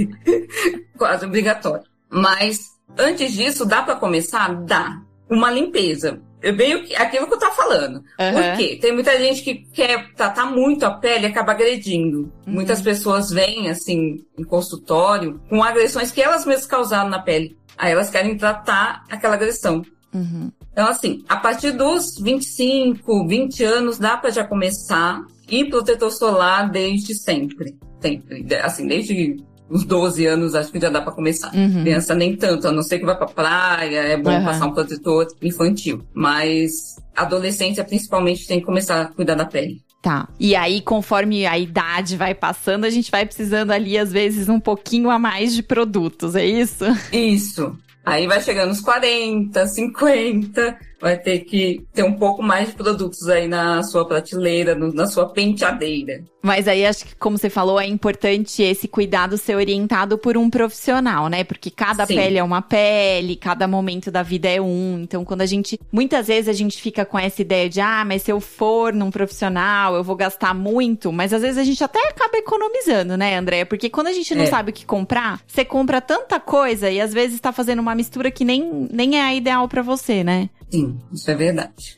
quase 0.97 1.25
obrigatório. 1.25 1.83
Mas 2.09 2.61
antes 2.97 3.33
disso, 3.33 3.65
dá 3.65 3.81
para 3.81 3.95
começar? 3.95 4.53
Dá. 4.63 5.01
Uma 5.29 5.51
limpeza. 5.51 6.21
Eu 6.41 6.55
venho 6.55 6.85
aquilo 6.95 7.27
que 7.27 7.33
eu 7.33 7.39
tô 7.39 7.51
falando. 7.51 7.95
Uhum. 7.95 8.33
Por 8.33 8.57
quê? 8.57 8.77
Tem 8.79 8.93
muita 8.93 9.17
gente 9.17 9.41
que 9.41 9.55
quer 9.55 10.13
tratar 10.13 10.45
muito 10.45 10.85
a 10.85 10.91
pele 10.91 11.25
e 11.25 11.29
acaba 11.29 11.51
agredindo. 11.51 12.31
Uhum. 12.45 12.53
Muitas 12.53 12.81
pessoas 12.81 13.29
vêm, 13.29 13.69
assim, 13.69 14.25
em 14.37 14.43
consultório 14.43 15.41
com 15.49 15.63
agressões 15.63 16.11
que 16.11 16.21
elas 16.21 16.45
mesmas 16.45 16.67
causaram 16.67 17.09
na 17.09 17.19
pele. 17.19 17.57
Aí 17.77 17.91
elas 17.91 18.09
querem 18.09 18.37
tratar 18.37 19.03
aquela 19.09 19.35
agressão. 19.35 19.83
Uhum. 20.13 20.51
Então, 20.77 20.89
assim, 20.89 21.23
a 21.27 21.35
partir 21.37 21.71
dos 21.71 22.19
25, 22.19 23.27
20 23.27 23.63
anos, 23.63 23.97
dá 23.97 24.15
para 24.15 24.29
já 24.29 24.43
começar. 24.43 25.25
E 25.49 25.65
protetor 25.65 26.11
solar 26.11 26.69
desde 26.69 27.15
sempre. 27.15 27.75
Sempre. 27.99 28.45
Assim, 28.61 28.85
desde 28.85 29.37
os 29.67 29.83
12 29.83 30.27
anos, 30.27 30.53
acho 30.53 30.71
que 30.71 30.79
já 30.79 30.89
dá 30.89 31.01
para 31.01 31.13
começar. 31.13 31.51
Uhum. 31.55 31.81
Criança 31.81 32.13
nem 32.13 32.35
tanto, 32.35 32.67
a 32.67 32.71
não 32.71 32.83
ser 32.83 32.99
que 32.99 33.05
vá 33.05 33.15
pra 33.15 33.25
praia, 33.25 34.01
é 34.01 34.17
bom 34.17 34.29
uhum. 34.29 34.45
passar 34.45 34.67
um 34.67 34.73
protetor 34.73 35.25
infantil. 35.41 36.05
Mas 36.13 36.97
adolescência, 37.15 37.83
principalmente, 37.83 38.45
tem 38.45 38.59
que 38.59 38.65
começar 38.67 39.01
a 39.01 39.05
cuidar 39.07 39.33
da 39.33 39.45
pele. 39.45 39.81
Tá. 40.03 40.29
E 40.39 40.55
aí, 40.55 40.79
conforme 40.79 41.47
a 41.47 41.57
idade 41.57 42.15
vai 42.15 42.35
passando, 42.35 42.85
a 42.85 42.89
gente 42.91 43.09
vai 43.09 43.25
precisando 43.25 43.71
ali, 43.71 43.97
às 43.97 44.11
vezes, 44.11 44.47
um 44.47 44.59
pouquinho 44.59 45.09
a 45.09 45.17
mais 45.17 45.55
de 45.55 45.63
produtos, 45.63 46.35
é 46.35 46.45
isso? 46.45 46.85
Isso. 47.11 47.75
Aí 48.07 48.25
vai 48.25 48.39
chegando 48.39 48.69
nos 48.69 48.79
40, 48.79 49.67
50, 49.67 50.79
vai 50.99 51.17
ter 51.17 51.39
que 51.39 51.83
ter 51.93 52.03
um 52.03 52.13
pouco 52.13 52.41
mais 52.41 52.69
de 52.69 52.75
produtos 52.75 53.27
aí 53.27 53.47
na 53.47 53.83
sua 53.83 54.05
prateleira, 54.05 54.75
no, 54.75 54.93
na 54.93 55.07
sua 55.07 55.29
penteadeira. 55.29 56.23
Mas 56.41 56.67
aí 56.67 56.85
acho 56.85 57.05
que, 57.05 57.15
como 57.15 57.37
você 57.37 57.49
falou, 57.49 57.79
é 57.79 57.85
importante 57.85 58.63
esse 58.63 58.87
cuidado 58.87 59.37
ser 59.37 59.55
orientado 59.55 60.17
por 60.17 60.37
um 60.37 60.49
profissional, 60.49 61.27
né? 61.27 61.43
Porque 61.43 61.69
cada 61.69 62.05
Sim. 62.05 62.15
pele 62.15 62.37
é 62.37 62.43
uma 62.43 62.61
pele, 62.61 63.35
cada 63.35 63.67
momento 63.67 64.09
da 64.09 64.23
vida 64.23 64.47
é 64.47 64.61
um. 64.61 65.01
Então, 65.03 65.25
quando 65.25 65.41
a 65.41 65.45
gente. 65.45 65.77
Muitas 65.91 66.27
vezes 66.27 66.47
a 66.47 66.53
gente 66.53 66.81
fica 66.81 67.03
com 67.03 67.19
essa 67.19 67.41
ideia 67.41 67.69
de, 67.69 67.81
ah, 67.81 68.05
mas 68.05 68.21
se 68.21 68.31
eu 68.31 68.39
for 68.39 68.93
num 68.93 69.11
profissional, 69.11 69.95
eu 69.95 70.03
vou 70.03 70.15
gastar 70.15 70.53
muito. 70.53 71.11
Mas 71.11 71.33
às 71.33 71.41
vezes 71.41 71.57
a 71.57 71.63
gente 71.65 71.83
até 71.83 71.99
acaba 72.07 72.37
economizando, 72.37 73.17
né, 73.17 73.37
Andréia? 73.37 73.65
Porque 73.65 73.89
quando 73.89 74.07
a 74.07 74.13
gente 74.13 74.33
não 74.33 74.43
é. 74.43 74.47
sabe 74.47 74.69
o 74.71 74.73
que 74.73 74.85
comprar, 74.85 75.41
você 75.45 75.65
compra 75.65 75.99
tanta 75.99 76.39
coisa 76.39 76.89
e 76.89 77.01
às 77.01 77.13
vezes 77.13 77.41
tá 77.41 77.51
fazendo 77.51 77.79
uma 77.79 77.93
mistura 77.93 78.31
que 78.31 78.45
nem, 78.45 78.87
nem 78.89 79.19
é 79.19 79.23
a 79.23 79.35
ideal 79.35 79.67
para 79.67 79.81
você, 79.81 80.23
né? 80.23 80.49
Sim, 80.69 80.86
isso 81.11 81.29
é 81.29 81.35
verdade. 81.35 81.97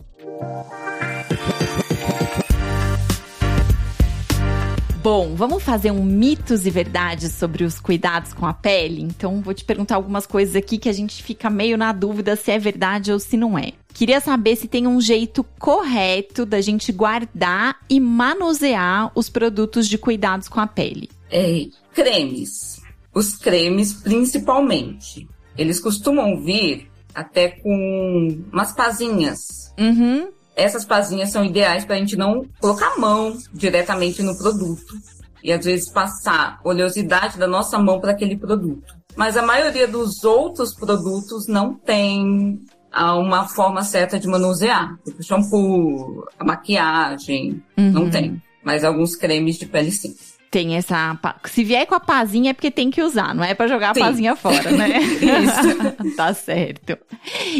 Bom, 5.01 5.33
vamos 5.33 5.63
fazer 5.63 5.91
um 5.91 6.03
mitos 6.03 6.65
e 6.65 6.69
verdades 6.69 7.31
sobre 7.31 7.63
os 7.63 7.79
cuidados 7.79 8.33
com 8.33 8.45
a 8.45 8.53
pele? 8.53 9.01
Então, 9.01 9.41
vou 9.41 9.53
te 9.53 9.63
perguntar 9.63 9.95
algumas 9.95 10.27
coisas 10.27 10.57
aqui 10.57 10.77
que 10.77 10.89
a 10.89 10.93
gente 10.93 11.23
fica 11.23 11.49
meio 11.49 11.77
na 11.77 11.93
dúvida 11.93 12.35
se 12.35 12.51
é 12.51 12.59
verdade 12.59 13.11
ou 13.11 13.17
se 13.17 13.37
não 13.37 13.57
é. 13.57 13.71
Queria 13.93 14.19
saber 14.19 14.57
se 14.57 14.67
tem 14.67 14.87
um 14.87 14.99
jeito 14.99 15.41
correto 15.57 16.45
da 16.45 16.59
gente 16.59 16.91
guardar 16.91 17.77
e 17.89 17.97
manusear 17.97 19.09
os 19.15 19.29
produtos 19.29 19.87
de 19.87 19.97
cuidados 19.97 20.49
com 20.49 20.59
a 20.59 20.67
pele. 20.67 21.09
É, 21.31 21.65
cremes. 21.93 22.81
Os 23.13 23.37
cremes, 23.37 23.93
principalmente. 23.93 25.27
Eles 25.57 25.79
costumam 25.79 26.43
vir 26.43 26.89
até 27.13 27.49
com 27.49 28.43
umas 28.51 28.71
pazinhas. 28.71 29.73
Uhum. 29.77 30.29
Essas 30.55 30.85
pazinhas 30.85 31.29
são 31.29 31.43
ideais 31.45 31.85
para 31.85 31.95
a 31.95 31.99
gente 31.99 32.15
não 32.15 32.45
colocar 32.59 32.93
a 32.93 32.97
mão 32.97 33.37
diretamente 33.53 34.21
no 34.21 34.37
produto. 34.37 34.93
e 35.41 35.53
às 35.53 35.63
vezes 35.63 35.89
passar 35.89 36.59
oleosidade 36.65 37.37
da 37.37 37.47
nossa 37.47 37.79
mão 37.79 37.99
para 37.99 38.11
aquele 38.11 38.35
produto. 38.35 38.93
Mas 39.15 39.37
a 39.37 39.41
maioria 39.41 39.87
dos 39.87 40.23
outros 40.23 40.73
produtos 40.73 41.47
não 41.47 41.73
tem 41.73 42.59
ah, 42.91 43.15
uma 43.15 43.47
forma 43.47 43.81
certa 43.83 44.19
de 44.19 44.27
manusear. 44.27 44.97
Tipo, 45.05 45.19
o 45.19 45.23
shampoo, 45.23 46.25
a 46.37 46.43
maquiagem, 46.43 47.63
uhum. 47.77 47.91
não 47.91 48.09
tem. 48.09 48.41
Mas 48.63 48.83
alguns 48.83 49.15
cremes 49.15 49.57
de 49.57 49.65
pele 49.65 49.91
sim 49.91 50.13
tem 50.49 50.75
essa. 50.75 51.17
Se 51.45 51.63
vier 51.63 51.85
com 51.85 51.95
a 51.95 51.99
pazinha 51.99 52.51
é 52.51 52.53
porque 52.53 52.71
tem 52.71 52.89
que 52.89 53.01
usar, 53.01 53.35
não 53.35 53.43
é 53.43 53.53
para 53.53 53.67
jogar 53.67 53.93
Sim. 53.93 54.01
a 54.01 54.05
pazinha 54.05 54.35
fora, 54.35 54.71
né? 54.71 54.97
Isso. 54.99 56.13
tá 56.17 56.33
certo. 56.33 56.97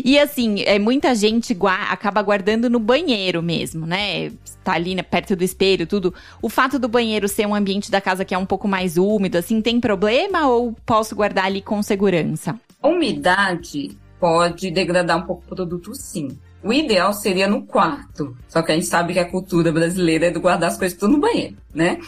E 0.03 0.17
assim, 0.17 0.61
é, 0.63 0.79
muita 0.79 1.13
gente 1.13 1.53
gua 1.53 1.75
acaba 1.89 2.21
guardando 2.21 2.69
no 2.69 2.79
banheiro 2.79 3.41
mesmo, 3.43 3.85
né? 3.85 4.31
Tá 4.63 4.73
ali 4.73 4.95
né, 4.95 5.03
perto 5.03 5.35
do 5.35 5.43
espelho, 5.43 5.85
tudo. 5.85 6.13
O 6.41 6.49
fato 6.49 6.79
do 6.79 6.87
banheiro 6.87 7.27
ser 7.27 7.47
um 7.47 7.55
ambiente 7.55 7.91
da 7.91 8.01
casa 8.01 8.25
que 8.25 8.33
é 8.33 8.37
um 8.37 8.45
pouco 8.45 8.67
mais 8.67 8.97
úmido, 8.97 9.37
assim, 9.37 9.61
tem 9.61 9.79
problema 9.79 10.47
ou 10.47 10.75
posso 10.85 11.15
guardar 11.15 11.45
ali 11.45 11.61
com 11.61 11.81
segurança? 11.83 12.59
Umidade 12.83 13.97
pode 14.19 14.69
degradar 14.71 15.17
um 15.17 15.21
pouco 15.21 15.43
o 15.45 15.55
produto, 15.55 15.93
sim. 15.95 16.37
O 16.61 16.73
ideal 16.73 17.13
seria 17.13 17.47
no 17.47 17.63
quarto. 17.63 18.35
Só 18.47 18.61
que 18.61 18.71
a 18.71 18.75
gente 18.75 18.87
sabe 18.87 19.13
que 19.13 19.19
a 19.19 19.29
cultura 19.29 19.71
brasileira 19.71 20.27
é 20.27 20.31
de 20.31 20.39
guardar 20.39 20.69
as 20.69 20.77
coisas 20.77 20.97
tudo 20.97 21.13
no 21.13 21.19
banheiro, 21.19 21.55
né? 21.73 21.99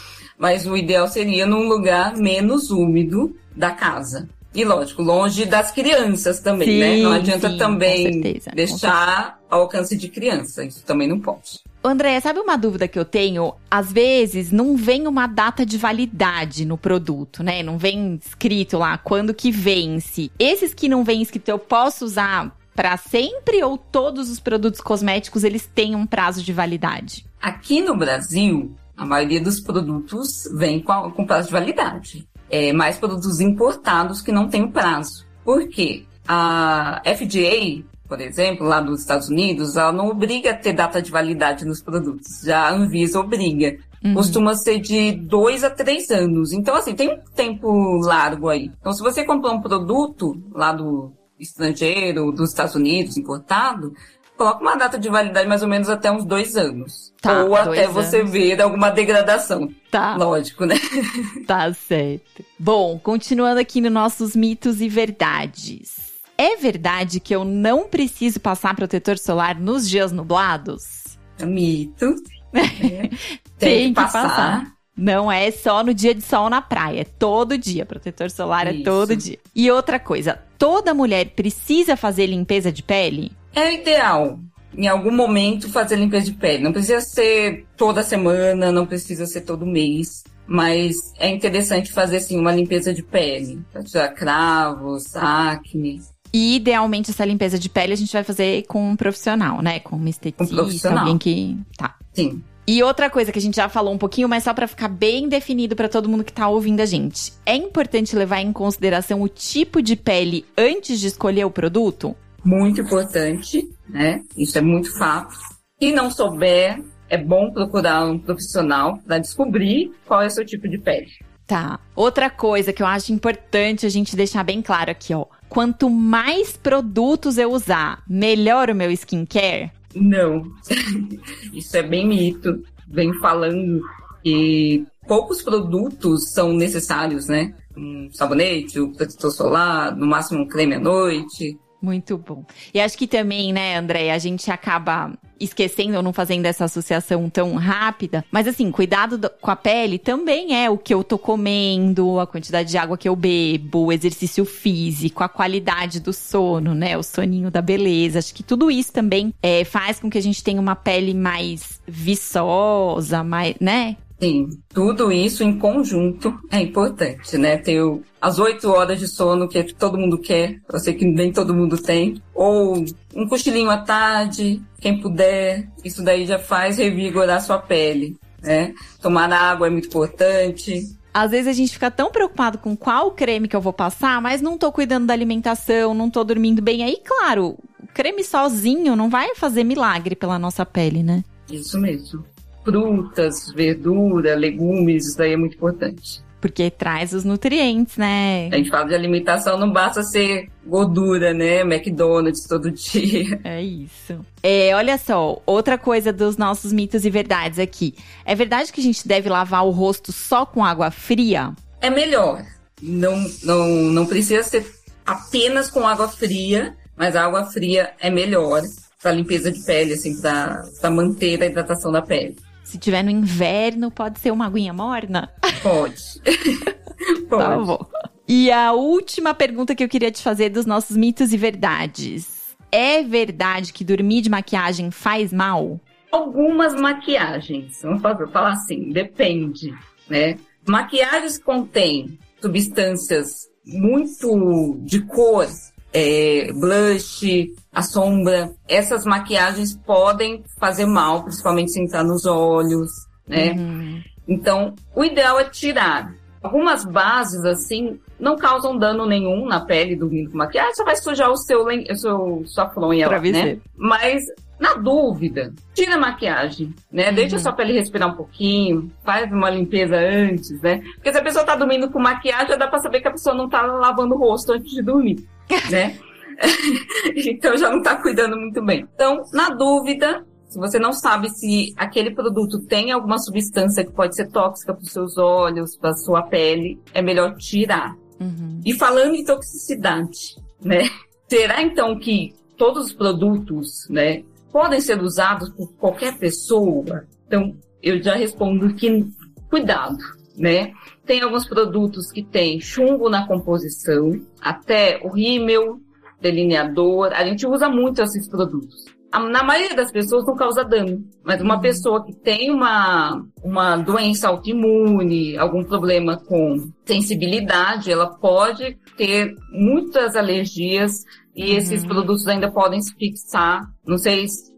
Mas 0.42 0.66
o 0.66 0.76
ideal 0.76 1.08
seria 1.08 1.46
num 1.46 1.68
lugar 1.68 2.18
menos 2.18 2.72
úmido 2.72 3.38
da 3.56 3.70
casa. 3.70 4.28
E 4.56 4.66
lógico, 4.66 5.04
longe 5.04 5.46
das 5.46 5.72
crianças 5.72 6.40
também, 6.40 6.68
sim, 6.68 6.80
né? 6.80 6.98
Não 6.98 7.12
adianta 7.12 7.52
sim, 7.52 7.58
também 7.58 8.12
certeza, 8.12 8.52
deixar 8.52 9.40
ao 9.48 9.62
alcance 9.62 9.96
de 9.96 10.10
criança. 10.10 10.66
Isso 10.66 10.84
também 10.84 11.08
não 11.08 11.20
pode. 11.20 11.60
André, 11.84 12.20
sabe 12.20 12.40
uma 12.40 12.58
dúvida 12.58 12.88
que 12.88 12.98
eu 12.98 13.06
tenho? 13.06 13.54
Às 13.70 13.94
vezes 13.94 14.52
não 14.52 14.76
vem 14.76 15.08
uma 15.08 15.28
data 15.28 15.64
de 15.64 15.78
validade 15.78 16.66
no 16.66 16.76
produto, 16.76 17.44
né? 17.44 17.62
Não 17.62 17.78
vem 17.78 18.20
escrito 18.26 18.80
lá 18.80 18.98
quando 18.98 19.36
que 19.36 19.52
vence. 19.52 20.32
Esses 20.40 20.74
que 20.74 20.90
não 20.90 21.04
vem 21.04 21.22
escrito, 21.22 21.50
eu 21.50 21.60
posso 21.60 22.04
usar 22.04 22.52
para 22.76 22.98
sempre 22.98 23.64
ou 23.64 23.78
todos 23.78 24.32
os 24.32 24.40
produtos 24.40 24.82
cosméticos 24.82 25.44
eles 25.44 25.68
têm 25.68 25.96
um 25.96 26.08
prazo 26.08 26.42
de 26.42 26.52
validade? 26.52 27.26
Aqui 27.40 27.80
no 27.80 27.96
Brasil, 27.96 28.76
a 29.02 29.06
maioria 29.06 29.42
dos 29.42 29.60
produtos 29.60 30.44
vem 30.54 30.80
com, 30.80 31.10
com 31.10 31.26
prazo 31.26 31.48
de 31.48 31.54
validade. 31.54 32.28
É, 32.48 32.72
mais 32.72 33.00
produtos 33.00 33.40
importados 33.40 34.22
que 34.22 34.32
não 34.32 34.48
têm 34.48 34.70
prazo. 34.70 35.26
Por 35.44 35.68
quê? 35.68 36.06
A 36.28 37.02
FDA, 37.04 37.84
por 38.08 38.22
exemplo, 38.22 38.68
lá 38.68 38.80
dos 38.80 39.00
Estados 39.00 39.28
Unidos, 39.28 39.76
ela 39.76 39.92
não 39.92 40.10
obriga 40.10 40.52
a 40.52 40.56
ter 40.56 40.74
data 40.74 41.02
de 41.02 41.10
validade 41.10 41.66
nos 41.66 41.82
produtos. 41.82 42.42
Já 42.46 42.68
a 42.68 42.74
Anvisa 42.74 43.20
obriga. 43.20 43.76
Uhum. 44.06 44.14
Costuma 44.14 44.54
ser 44.54 44.80
de 44.80 45.14
dois 45.14 45.64
a 45.64 45.72
três 45.72 46.12
anos. 46.12 46.54
Então, 46.54 46.76
assim, 46.76 46.94
tem 46.94 47.12
um 47.12 47.18
tempo 47.36 47.98
largo 48.02 48.50
aí. 48.50 48.70
Então, 48.80 48.94
se 48.94 49.02
você 49.02 49.26
comprar 49.26 49.52
um 49.52 49.62
produto 49.62 50.40
lá 50.54 50.72
do 50.72 51.12
estrangeiro, 51.40 52.32
dos 52.32 52.52
Estados 52.52 52.76
Unidos, 52.76 53.18
importado, 53.18 53.94
coloca 54.42 54.60
uma 54.60 54.76
data 54.76 54.98
de 54.98 55.08
validade 55.08 55.48
mais 55.48 55.62
ou 55.62 55.68
menos 55.68 55.88
até 55.88 56.12
uns 56.12 56.26
dois 56.26 56.58
anos. 56.58 57.14
Tá, 57.22 57.44
ou 57.44 57.56
até 57.56 57.88
você 57.88 58.22
anos. 58.22 58.32
ver 58.32 58.60
alguma 58.60 58.90
degradação. 58.90 59.70
Tá. 59.92 60.16
Lógico, 60.16 60.66
né? 60.66 60.76
Tá 61.46 61.72
certo. 61.74 62.44
Bom, 62.58 62.98
continuando 62.98 63.60
aqui 63.60 63.80
nos 63.80 63.92
nossos 63.92 64.36
mitos 64.36 64.82
e 64.82 64.90
verdades. 64.90 66.12
É 66.36 66.56
verdade 66.56 67.20
que 67.20 67.36
eu 67.36 67.46
não 67.46 67.88
preciso 67.88 68.40
passar 68.40 68.76
protetor 68.76 69.20
solar 69.20 69.60
nos 69.60 69.88
dias 69.88 70.12
nublados? 70.12 71.18
Mito. 71.40 72.16
É. 72.54 73.10
Tem, 73.60 73.90
que, 73.90 73.94
passar. 73.94 74.28
passar. 74.28 74.74
Não 74.98 75.32
é 75.32 75.52
só 75.52 75.84
no 75.84 75.94
dia 75.94 76.16
de 76.16 76.22
sol 76.22 76.50
na 76.50 76.64
praia, 76.64 77.02
é 77.02 77.04
todo 77.04 77.58
dia. 77.60 77.86
Protetor 77.86 78.32
solar 78.32 78.68
Isso. 78.68 78.82
é 78.82 78.84
todo 78.84 79.16
dia. 79.16 79.38
E 79.54 79.70
outra 79.70 80.00
coisa, 80.00 80.40
toda 80.58 80.96
mulher 80.96 81.30
precisa 81.36 81.96
fazer 81.96 82.26
limpeza 82.26 82.72
de 82.72 82.82
pele? 82.82 83.32
É 83.54 83.70
o 83.70 83.72
ideal. 83.72 84.40
Em 84.76 84.88
algum 84.88 85.12
momento 85.12 85.70
fazer 85.70 85.98
limpeza 85.98 86.26
de 86.26 86.34
pele. 86.34 86.64
Não 86.64 86.72
precisa 86.72 87.02
ser 87.02 87.66
toda 87.76 88.04
semana, 88.04 88.72
não 88.72 88.86
precisa 88.86 89.26
ser 89.26 89.42
todo 89.42 89.66
mês. 89.66 90.24
Mas 90.48 91.14
é 91.20 91.30
interessante 91.30 91.92
fazer 91.92 92.18
assim 92.18 92.40
uma 92.40 92.54
limpeza 92.54 92.94
de 92.94 93.04
pele. 93.04 93.62
Pra 93.72 93.84
tirar 93.84 94.10
cravos, 94.10 95.16
acne. 95.16 96.02
E 96.34 96.56
idealmente 96.56 97.12
essa 97.12 97.26
limpeza 97.26 97.60
de 97.60 97.70
pele 97.70 97.94
a 97.94 97.98
gente 97.98 98.12
vai 98.14 98.24
fazer 98.24 98.64
com 98.68 98.92
um 98.92 98.96
profissional, 98.96 99.62
né? 99.62 99.80
Com 99.80 99.98
uma 99.98 100.10
esteticista, 100.10 100.94
um 100.94 100.98
alguém 100.98 101.18
que. 101.18 101.58
Tá. 101.78 101.96
Sim. 102.14 102.42
E 102.66 102.82
outra 102.84 103.10
coisa 103.10 103.32
que 103.32 103.40
a 103.40 103.42
gente 103.42 103.56
já 103.56 103.68
falou 103.68 103.94
um 103.94 103.98
pouquinho, 103.98 104.30
mas 104.30 104.44
só 104.44 104.54
para 104.54 104.68
ficar 104.68 104.88
bem 104.88 105.28
definido 105.28 105.76
para 105.76 105.90
todo 105.90 106.08
mundo 106.08 106.24
que 106.24 106.32
tá 106.32 106.48
ouvindo 106.48 106.80
a 106.80 106.86
gente. 106.86 107.34
É 107.46 107.56
importante 107.56 108.16
levar 108.16 108.40
em 108.40 108.54
consideração 108.54 109.22
o 109.22 109.28
tipo 109.28 109.82
de 109.82 109.96
pele 109.96 110.46
antes 110.58 111.00
de 111.00 111.08
escolher 111.08 111.44
o 111.44 111.52
produto? 111.52 112.16
Muito 112.44 112.82
importante, 112.82 113.68
né? 113.88 114.24
Isso 114.38 114.58
é 114.58 114.62
muito 114.62 114.98
fato. 114.98 115.36
Se 115.80 115.92
não 115.92 116.12
souber, 116.12 116.82
é 117.10 117.18
bom 117.18 117.52
procurar 117.52 118.06
um 118.06 118.18
profissional 118.18 118.98
para 119.06 119.20
descobrir 119.20 119.92
qual 120.06 120.22
é 120.22 120.28
o 120.28 120.32
seu 120.32 120.46
tipo 120.46 120.68
de 120.68 120.78
pele. 120.78 121.10
Tá. 121.46 121.80
Outra 121.96 122.30
coisa 122.30 122.72
que 122.72 122.82
eu 122.82 122.88
acho 122.88 123.12
importante 123.12 123.86
a 123.86 123.90
gente 123.90 124.16
deixar 124.16 124.44
bem 124.44 124.62
claro 124.62 124.92
aqui, 124.92 125.14
ó. 125.14 125.26
Quanto 125.50 125.90
mais 125.90 126.56
produtos 126.56 127.38
eu 127.38 127.52
usar, 127.52 128.02
melhor 128.08 128.70
o 128.70 128.76
meu 128.76 128.90
skincare? 128.92 129.70
Não. 129.94 130.44
Isso 131.54 131.76
é 131.76 131.84
bem 131.84 132.08
mito. 132.08 132.64
Vem 132.88 133.14
falando 133.20 133.82
que 134.24 134.86
poucos 135.06 135.42
produtos 135.42 136.32
são 136.32 136.54
necessários, 136.54 137.28
né? 137.28 137.54
Um 137.76 138.10
sabonete, 138.14 138.80
o 138.80 138.86
um 138.86 138.94
protetor 138.94 139.32
solar, 139.32 139.94
no 139.94 140.08
máximo 140.08 140.44
um 140.44 140.48
creme 140.48 140.76
à 140.76 140.80
noite. 140.80 141.60
Muito 141.82 142.18
bom. 142.18 142.46
E 142.74 142.80
acho 142.80 142.98
que 142.98 143.08
também, 143.08 143.52
né, 143.52 143.76
André, 143.76 144.12
a 144.12 144.20
gente 144.20 144.52
acaba 144.52 145.12
esquecendo 145.40 145.98
ou 145.98 146.04
não 146.04 146.14
fazendo 146.14 146.46
essa 146.46 146.66
associação 146.66 147.28
tão 147.28 147.56
rápida. 147.56 148.24
Mas 148.32 148.48
assim, 148.48 148.72
cuidado 148.72 149.18
do, 149.18 149.30
com 149.42 149.50
a 149.50 149.56
pele 149.56 149.98
também 149.98 150.56
é 150.56 150.70
o 150.70 150.78
que 150.78 150.94
eu 150.94 151.04
tô 151.04 151.18
comendo, 151.18 152.20
a 152.20 152.28
quantidade 152.28 152.70
de 152.70 152.78
água 152.78 152.98
que 152.98 153.10
eu 153.10 153.16
bebo, 153.16 153.86
o 153.86 153.92
exercício 153.92 154.46
físico, 154.46 155.24
a 155.24 155.30
qualidade 155.30 156.00
do 156.00 156.14
sono, 156.14 156.76
né? 156.76 156.96
O 156.96 157.02
soninho 157.02 157.50
da 157.50 157.62
beleza. 157.62 158.20
Acho 158.20 158.36
que 158.36 158.44
tudo 158.44 158.70
isso 158.70 158.94
também 158.94 159.34
é, 159.42 159.64
faz 159.64 160.00
com 160.00 160.10
que 160.10 160.18
a 160.20 160.22
gente 160.22 160.44
tenha 160.44 160.62
uma 160.62 160.76
pele 160.76 161.16
mais 161.16 161.82
viçosa, 161.88 163.24
mais, 163.24 163.56
né? 163.60 163.98
Sim, 164.22 164.50
tudo 164.70 165.12
isso 165.12 165.44
em 165.44 165.58
conjunto 165.58 166.40
é 166.52 166.62
importante, 166.62 167.40
né? 167.40 167.58
Ter 167.58 167.82
as 168.22 168.38
oito 168.38 168.70
horas 168.70 169.00
de 169.00 169.08
sono 169.08 169.48
que 169.48 169.74
todo 169.74 169.98
mundo 169.98 170.20
quer, 170.20 170.62
eu 170.72 170.80
sei 170.80 170.94
que 170.94 171.06
nem 171.06 171.34
todo 171.34 171.56
mundo 171.56 171.76
tem, 171.76 172.22
ou 172.36 172.86
um 173.16 173.28
cochilinho 173.28 173.72
à 173.72 173.80
tarde, 173.80 174.62
quem 174.80 175.02
puder, 175.02 175.68
isso 175.84 176.04
daí 176.04 176.28
já 176.28 176.38
faz 176.38 176.78
revigorar 176.78 177.42
sua 177.42 177.58
pele, 177.58 178.16
né? 178.44 178.76
Tomar 179.02 179.34
água 179.34 179.66
é 179.66 179.72
muito 179.72 179.88
importante. 179.88 180.96
Às 181.12 181.32
vezes 181.32 181.48
a 181.48 181.54
gente 181.54 181.74
fica 181.74 181.90
tão 181.90 182.12
preocupado 182.12 182.60
com 182.60 182.78
qual 182.78 183.10
creme 183.12 183.48
que 183.48 183.56
eu 183.56 183.62
vou 183.62 183.74
passar, 183.74 184.22
mas 184.22 184.40
não 184.40 184.56
tô 184.56 184.72
cuidando 184.72 185.08
da 185.08 185.14
alimentação, 185.16 185.96
não 185.96 186.12
tô 186.12 186.24
dormindo 186.24 186.62
bem. 186.62 186.84
Aí, 186.84 186.98
claro, 187.04 187.58
o 187.82 187.88
creme 187.92 188.24
sozinho 188.24 188.96
não 188.96 189.10
vai 189.10 189.34
fazer 189.34 189.64
milagre 189.64 190.16
pela 190.16 190.38
nossa 190.38 190.64
pele, 190.64 191.02
né? 191.02 191.24
Isso 191.50 191.80
mesmo 191.80 192.24
frutas, 192.64 193.52
verdura, 193.54 194.36
legumes, 194.36 195.08
isso 195.08 195.18
daí 195.18 195.34
é 195.34 195.38
muito 195.38 195.56
importante. 195.56 196.24
Porque 196.40 196.72
traz 196.72 197.14
os 197.14 197.24
nutrientes, 197.24 197.98
né? 197.98 198.50
A 198.52 198.58
gente 198.58 198.72
fala 198.72 198.88
de 198.88 198.96
alimentação, 198.96 199.60
não 199.60 199.72
basta 199.72 200.02
ser 200.02 200.50
gordura, 200.66 201.36
né? 201.36 201.60
McDonald's 201.60 202.48
todo 202.48 202.72
dia. 202.72 203.40
É 203.44 203.62
isso. 203.62 204.20
É, 204.42 204.76
olha 204.76 204.98
só, 204.98 205.40
outra 205.46 205.78
coisa 205.78 206.12
dos 206.12 206.38
nossos 206.38 206.74
mitos 206.74 207.06
e 207.06 207.12
verdades 207.12 207.60
aqui. 207.60 207.94
É 208.26 208.34
verdade 208.34 208.74
que 208.74 208.82
a 208.82 208.84
gente 208.84 209.08
deve 209.08 209.30
lavar 209.30 209.64
o 209.64 209.70
rosto 209.70 210.12
só 210.12 210.44
com 210.44 210.66
água 210.66 210.90
fria? 210.90 211.54
É 211.80 211.92
melhor. 211.92 212.44
Não, 212.82 213.24
não, 213.44 213.68
não 213.68 214.06
precisa 214.08 214.42
ser 214.42 214.66
apenas 215.06 215.70
com 215.70 215.88
água 215.88 216.08
fria, 216.08 216.76
mas 216.98 217.16
a 217.16 217.24
água 217.24 217.46
fria 217.46 217.92
é 218.00 218.10
melhor 218.10 218.64
para 219.02 219.12
limpeza 219.12 219.52
de 219.52 219.60
pele, 219.64 219.94
assim, 219.94 220.20
para 220.20 220.90
manter 220.90 221.42
a 221.42 221.46
hidratação 221.46 221.92
da 221.92 222.02
pele. 222.02 222.36
Se 222.72 222.78
tiver 222.78 223.04
no 223.04 223.12
inverno, 223.12 223.92
pode 223.92 224.18
ser 224.18 224.32
uma 224.32 224.46
aguinha 224.46 224.72
morna? 224.72 225.30
Pode. 225.62 226.22
pode. 227.28 227.44
Tá 227.44 227.58
bom. 227.58 227.86
E 228.26 228.50
a 228.50 228.72
última 228.72 229.34
pergunta 229.34 229.76
que 229.76 229.84
eu 229.84 229.90
queria 229.90 230.10
te 230.10 230.24
fazer 230.24 230.48
dos 230.48 230.66
nossos 230.66 230.96
mitos 230.96 231.34
e 231.34 231.38
verdades. 231.38 232.56
É 232.72 233.04
verdade 233.04 233.74
que 233.74 233.84
dormir 233.84 234.22
de 234.22 234.30
maquiagem 234.30 234.90
faz 234.90 235.34
mal? 235.34 235.82
Algumas 236.14 236.74
maquiagens, 236.74 237.82
vamos 237.84 238.02
falar 238.02 238.54
assim, 238.54 238.94
depende, 238.94 239.74
né? 240.10 240.38
Maquiagens 240.66 241.38
contêm 241.38 242.18
substâncias 242.42 243.50
muito 243.66 244.80
de 244.86 245.02
cor 245.02 245.46
é, 245.94 246.52
blush, 246.54 247.54
a 247.74 247.82
sombra. 247.82 248.52
Essas 248.68 249.06
maquiagens 249.06 249.76
podem 249.76 250.44
fazer 250.60 250.86
mal, 250.86 251.24
principalmente 251.24 251.72
se 251.72 251.82
entrar 251.82 252.04
nos 252.04 252.26
olhos, 252.26 252.90
né? 253.28 253.52
Uhum. 253.52 254.02
Então, 254.28 254.76
o 254.96 255.04
ideal 255.04 255.40
é 255.40 255.46
tirar. 255.46 256.14
Algumas 256.42 256.84
bases, 256.84 257.46
assim, 257.46 258.00
não 258.20 258.36
causam 258.36 258.78
dano 258.78 259.06
nenhum 259.06 259.46
na 259.46 259.60
pele 259.60 259.96
dormindo 259.96 260.32
com 260.32 260.38
maquiagem, 260.38 260.74
só 260.74 260.84
vai 260.84 260.96
sujar 260.96 261.30
o 261.30 261.38
seu, 261.38 261.66
o 261.66 261.96
seu 261.96 262.44
sua 262.46 262.70
fronha 262.70 263.08
lá, 263.08 263.20
né? 263.20 263.60
Mas 263.76 264.26
na 264.62 264.76
dúvida, 264.76 265.52
tira 265.74 265.96
a 265.96 266.00
maquiagem, 266.00 266.72
né? 266.92 267.10
Uhum. 267.10 267.16
Deixa 267.16 267.36
a 267.36 267.40
sua 267.40 267.52
pele 267.52 267.74
respirar 267.74 268.10
um 268.10 268.16
pouquinho, 268.16 268.92
faz 269.04 269.32
uma 269.32 269.50
limpeza 269.50 269.96
antes, 269.96 270.62
né? 270.62 270.84
Porque 270.96 271.12
se 271.12 271.18
a 271.18 271.24
pessoa 271.24 271.44
tá 271.44 271.56
dormindo 271.56 271.90
com 271.90 272.00
maquiagem, 272.00 272.50
já 272.50 272.56
dá 272.56 272.68
pra 272.68 272.78
saber 272.78 273.02
que 273.02 273.08
a 273.08 273.12
pessoa 273.12 273.36
não 273.36 273.50
tá 273.50 273.64
lavando 273.64 274.14
o 274.14 274.20
rosto 274.20 274.54
antes 274.54 274.72
de 274.72 274.84
dormir, 274.84 275.28
né? 275.70 275.98
então 277.16 277.58
já 277.58 277.70
não 277.70 277.82
tá 277.82 277.96
cuidando 277.96 278.38
muito 278.38 278.64
bem. 278.64 278.88
Então, 278.94 279.24
na 279.34 279.50
dúvida, 279.50 280.26
se 280.48 280.58
você 280.58 280.78
não 280.78 280.92
sabe 280.92 281.30
se 281.30 281.74
aquele 281.78 282.12
produto 282.12 282.60
tem 282.60 282.92
alguma 282.92 283.18
substância 283.18 283.86
que 283.86 283.92
pode 283.92 284.16
ser 284.16 284.30
tóxica 284.30 284.74
para 284.74 284.84
os 284.84 284.92
seus 284.92 285.18
olhos, 285.18 285.78
para 285.78 285.94
sua 285.94 286.24
pele, 286.24 286.80
é 286.94 287.02
melhor 287.02 287.36
tirar. 287.38 287.96
Uhum. 288.20 288.60
E 288.66 288.74
falando 288.74 289.16
em 289.16 289.24
toxicidade, 289.24 290.36
né? 290.62 290.90
Será 291.28 291.62
então 291.62 291.98
que 291.98 292.36
todos 292.58 292.88
os 292.88 292.94
produtos, 292.94 293.88
né, 293.90 294.24
podem 294.52 294.82
ser 294.82 295.02
usados 295.02 295.50
por 295.50 295.72
qualquer 295.74 296.18
pessoa? 296.18 297.06
Então, 297.26 297.56
eu 297.82 298.04
já 298.04 298.16
respondo 298.16 298.74
que 298.76 299.08
cuidado, 299.50 299.98
né? 300.38 300.74
Tem 301.06 301.22
alguns 301.22 301.48
produtos 301.48 302.12
que 302.12 302.24
têm 302.24 302.60
chumbo 302.60 303.10
na 303.10 303.28
composição, 303.28 304.20
até 304.40 305.00
o 305.04 305.10
rímel, 305.10 305.80
delineador. 306.22 307.12
A 307.14 307.26
gente 307.26 307.46
usa 307.48 307.68
muito 307.68 308.02
esses 308.02 308.28
produtos 308.30 308.86
na 309.20 309.44
maioria 309.44 309.76
das 309.76 309.92
pessoas 309.92 310.26
não 310.26 310.36
causa 310.36 310.64
dano, 310.64 311.04
mas 311.24 311.42
uma 311.42 311.56
uhum. 311.56 311.62
pessoa 311.62 312.06
que 312.06 312.14
tem 312.14 312.50
uma, 312.50 313.26
uma 313.44 313.76
doença 313.76 314.30
autoimune, 314.30 315.38
algum 315.38 315.64
problema 315.64 316.18
com 316.18 316.72
sensibilidade, 316.86 317.92
ela 317.92 318.08
pode 318.08 318.78
ter 318.96 319.36
muitas 319.52 320.16
alergias 320.16 321.04
e 321.36 321.52
uhum. 321.52 321.58
esses 321.58 321.86
produtos 321.86 322.26
ainda 322.28 322.50
podem 322.50 322.82
se 322.82 322.96
fixar. 322.96 323.70
Não 323.86 323.98
sei 323.98 324.28
se, 324.30 324.50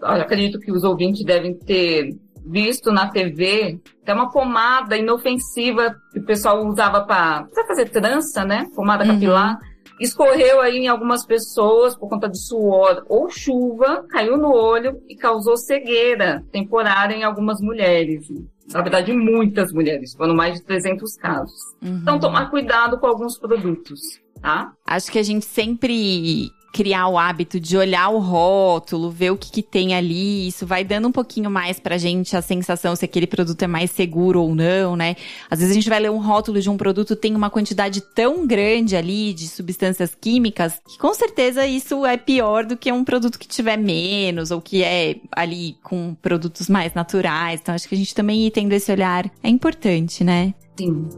acredito 0.00 0.58
que 0.58 0.72
os 0.72 0.82
ouvintes 0.82 1.24
devem 1.24 1.54
ter 1.54 2.16
visto 2.44 2.92
na 2.92 3.08
TV, 3.08 3.80
tem 4.04 4.14
uma 4.14 4.30
pomada 4.30 4.96
inofensiva 4.96 5.94
que 6.12 6.18
o 6.18 6.24
pessoal 6.24 6.66
usava 6.66 7.02
para 7.02 7.48
fazer 7.66 7.88
trança, 7.88 8.44
né? 8.44 8.66
Pomada 8.74 9.04
uhum. 9.04 9.12
capilar 9.12 9.58
escorreu 10.00 10.62
aí 10.62 10.78
em 10.78 10.88
algumas 10.88 11.26
pessoas 11.26 11.94
por 11.94 12.08
conta 12.08 12.28
de 12.28 12.38
suor 12.38 13.04
ou 13.06 13.28
chuva, 13.28 14.04
caiu 14.08 14.38
no 14.38 14.50
olho 14.50 15.00
e 15.06 15.14
causou 15.14 15.56
cegueira 15.58 16.42
temporária 16.50 17.14
em 17.14 17.22
algumas 17.22 17.60
mulheres. 17.60 18.26
Na 18.72 18.80
verdade, 18.80 19.12
muitas 19.12 19.72
mulheres, 19.72 20.14
foram 20.14 20.34
mais 20.34 20.54
de 20.54 20.62
300 20.62 21.16
casos. 21.16 21.60
Uhum. 21.82 21.98
Então, 22.00 22.18
tomar 22.18 22.50
cuidado 22.50 22.98
com 22.98 23.06
alguns 23.06 23.36
produtos, 23.38 24.00
tá? 24.40 24.72
Acho 24.86 25.12
que 25.12 25.18
a 25.18 25.22
gente 25.22 25.44
sempre 25.44 26.50
criar 26.72 27.08
o 27.08 27.18
hábito 27.18 27.58
de 27.58 27.76
olhar 27.76 28.08
o 28.10 28.18
rótulo, 28.18 29.10
ver 29.10 29.30
o 29.30 29.36
que, 29.36 29.50
que 29.50 29.62
tem 29.62 29.94
ali, 29.94 30.48
isso 30.48 30.66
vai 30.66 30.84
dando 30.84 31.08
um 31.08 31.12
pouquinho 31.12 31.50
mais 31.50 31.80
pra 31.80 31.98
gente 31.98 32.36
a 32.36 32.42
sensação 32.42 32.94
se 32.94 33.04
aquele 33.04 33.26
produto 33.26 33.62
é 33.62 33.66
mais 33.66 33.90
seguro 33.90 34.42
ou 34.42 34.54
não, 34.54 34.96
né? 34.96 35.16
Às 35.50 35.58
vezes 35.58 35.72
a 35.72 35.74
gente 35.74 35.88
vai 35.88 36.00
ler 36.00 36.10
um 36.10 36.20
rótulo 36.20 36.60
de 36.60 36.70
um 36.70 36.76
produto 36.76 37.16
tem 37.16 37.34
uma 37.34 37.50
quantidade 37.50 38.00
tão 38.00 38.46
grande 38.46 38.96
ali 38.96 39.34
de 39.34 39.48
substâncias 39.48 40.14
químicas 40.14 40.80
que 40.86 40.98
com 40.98 41.12
certeza 41.12 41.66
isso 41.66 42.06
é 42.06 42.16
pior 42.16 42.64
do 42.64 42.76
que 42.76 42.90
um 42.92 43.04
produto 43.04 43.38
que 43.38 43.48
tiver 43.48 43.76
menos 43.76 44.50
ou 44.50 44.60
que 44.60 44.82
é 44.82 45.16
ali 45.32 45.76
com 45.82 46.14
produtos 46.14 46.68
mais 46.68 46.94
naturais. 46.94 47.60
Então 47.60 47.74
acho 47.74 47.88
que 47.88 47.94
a 47.94 47.98
gente 47.98 48.14
também 48.14 48.46
ir 48.46 48.50
tendo 48.50 48.72
esse 48.72 48.90
olhar 48.90 49.30
é 49.42 49.48
importante, 49.48 50.22
né? 50.22 50.54
Sim. 50.78 51.08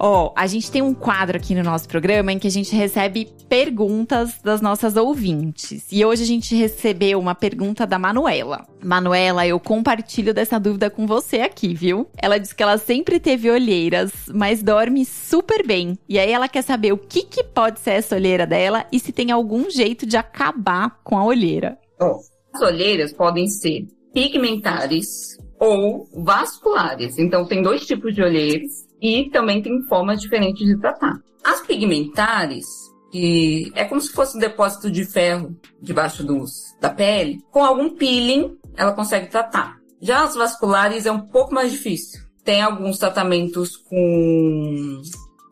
Ó, 0.00 0.26
oh, 0.26 0.32
a 0.36 0.46
gente 0.46 0.70
tem 0.70 0.80
um 0.80 0.94
quadro 0.94 1.36
aqui 1.36 1.54
no 1.54 1.62
nosso 1.62 1.88
programa 1.88 2.32
em 2.32 2.38
que 2.38 2.46
a 2.46 2.50
gente 2.50 2.74
recebe 2.74 3.28
perguntas 3.48 4.40
das 4.42 4.60
nossas 4.60 4.96
ouvintes. 4.96 5.86
E 5.90 6.04
hoje 6.04 6.22
a 6.22 6.26
gente 6.26 6.54
recebeu 6.54 7.18
uma 7.18 7.34
pergunta 7.34 7.84
da 7.84 7.98
Manuela. 7.98 8.64
Manuela, 8.82 9.44
eu 9.44 9.58
compartilho 9.58 10.32
dessa 10.32 10.60
dúvida 10.60 10.88
com 10.88 11.06
você 11.06 11.40
aqui, 11.40 11.74
viu? 11.74 12.06
Ela 12.16 12.38
diz 12.38 12.52
que 12.52 12.62
ela 12.62 12.78
sempre 12.78 13.18
teve 13.18 13.50
olheiras, 13.50 14.12
mas 14.32 14.62
dorme 14.62 15.04
super 15.04 15.66
bem. 15.66 15.98
E 16.08 16.18
aí 16.18 16.30
ela 16.30 16.48
quer 16.48 16.62
saber 16.62 16.92
o 16.92 16.98
que, 16.98 17.22
que 17.22 17.42
pode 17.42 17.80
ser 17.80 17.92
essa 17.92 18.14
olheira 18.14 18.46
dela 18.46 18.86
e 18.92 19.00
se 19.00 19.10
tem 19.10 19.32
algum 19.32 19.68
jeito 19.68 20.06
de 20.06 20.16
acabar 20.16 21.00
com 21.02 21.18
a 21.18 21.24
olheira. 21.24 21.76
Oh, 22.00 22.20
as 22.54 22.62
olheiras 22.62 23.12
podem 23.12 23.48
ser 23.48 23.86
pigmentares 24.14 25.36
ou 25.58 26.08
vasculares. 26.14 27.18
Então 27.18 27.44
tem 27.44 27.62
dois 27.62 27.84
tipos 27.84 28.14
de 28.14 28.22
olheiras 28.22 28.87
e 29.00 29.30
também 29.30 29.62
tem 29.62 29.82
formas 29.88 30.20
diferentes 30.20 30.66
de 30.66 30.78
tratar. 30.78 31.20
As 31.44 31.60
pigmentares, 31.60 32.66
que 33.10 33.72
é 33.74 33.84
como 33.84 34.00
se 34.00 34.12
fosse 34.12 34.36
um 34.36 34.40
depósito 34.40 34.90
de 34.90 35.04
ferro 35.04 35.56
debaixo 35.80 36.24
dos, 36.24 36.76
da 36.80 36.90
pele, 36.90 37.40
com 37.50 37.64
algum 37.64 37.90
peeling 37.90 38.56
ela 38.76 38.92
consegue 38.92 39.28
tratar. 39.28 39.76
Já 40.00 40.24
as 40.24 40.36
vasculares 40.36 41.04
é 41.04 41.12
um 41.12 41.20
pouco 41.20 41.52
mais 41.52 41.72
difícil. 41.72 42.22
Tem 42.44 42.62
alguns 42.62 42.98
tratamentos 42.98 43.76
com 43.76 45.02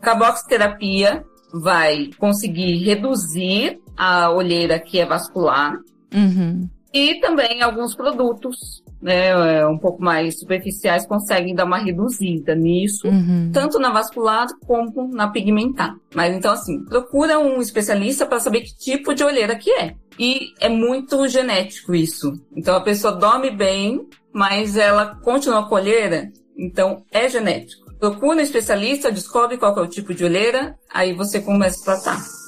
carboxiterapia, 0.01 1.25
vai 1.53 2.11
conseguir 2.19 2.85
reduzir 2.85 3.81
a 3.97 4.31
olheira 4.31 4.79
que 4.79 5.01
é 5.01 5.05
vascular. 5.05 5.77
Uhum. 6.15 6.69
E 6.93 7.21
também 7.21 7.61
alguns 7.63 7.95
produtos 7.95 8.83
né, 9.01 9.59
é, 9.59 9.67
um 9.67 9.79
pouco 9.79 10.03
mais 10.03 10.39
superficiais 10.39 11.07
conseguem 11.07 11.55
dar 11.55 11.65
uma 11.65 11.79
reduzida 11.79 12.55
nisso, 12.55 13.07
uhum. 13.09 13.51
tanto 13.53 13.79
na 13.79 13.91
vascular 13.91 14.47
como 14.67 15.09
na 15.13 15.29
pigmentar. 15.29 15.97
Mas 16.15 16.35
então, 16.35 16.53
assim, 16.53 16.85
procura 16.85 17.39
um 17.39 17.61
especialista 17.61 18.27
para 18.27 18.41
saber 18.41 18.63
que 18.63 18.77
tipo 18.77 19.15
de 19.15 19.25
olheira 19.25 19.57
que 19.57 19.71
é. 19.71 19.95
E 20.19 20.53
é 20.61 20.69
muito 20.69 21.29
genético 21.29 21.95
isso. 21.95 22.33
Então 22.57 22.75
a 22.75 22.81
pessoa 22.81 23.15
dorme 23.15 23.51
bem, 23.51 24.09
mas 24.33 24.77
ela 24.77 25.17
continua 25.17 25.69
com 25.69 25.75
olheira, 25.75 26.31
então 26.57 27.05
é 27.11 27.29
genético. 27.29 27.87
Procura 27.99 28.37
um 28.37 28.41
especialista, 28.41 29.11
descobre 29.11 29.57
qual 29.57 29.77
é 29.77 29.81
o 29.81 29.87
tipo 29.87 30.13
de 30.13 30.25
olheira, 30.25 30.77
aí 30.93 31.15
você 31.15 31.41
começa 31.41 31.81
a 31.81 31.97
tratar. 31.97 32.46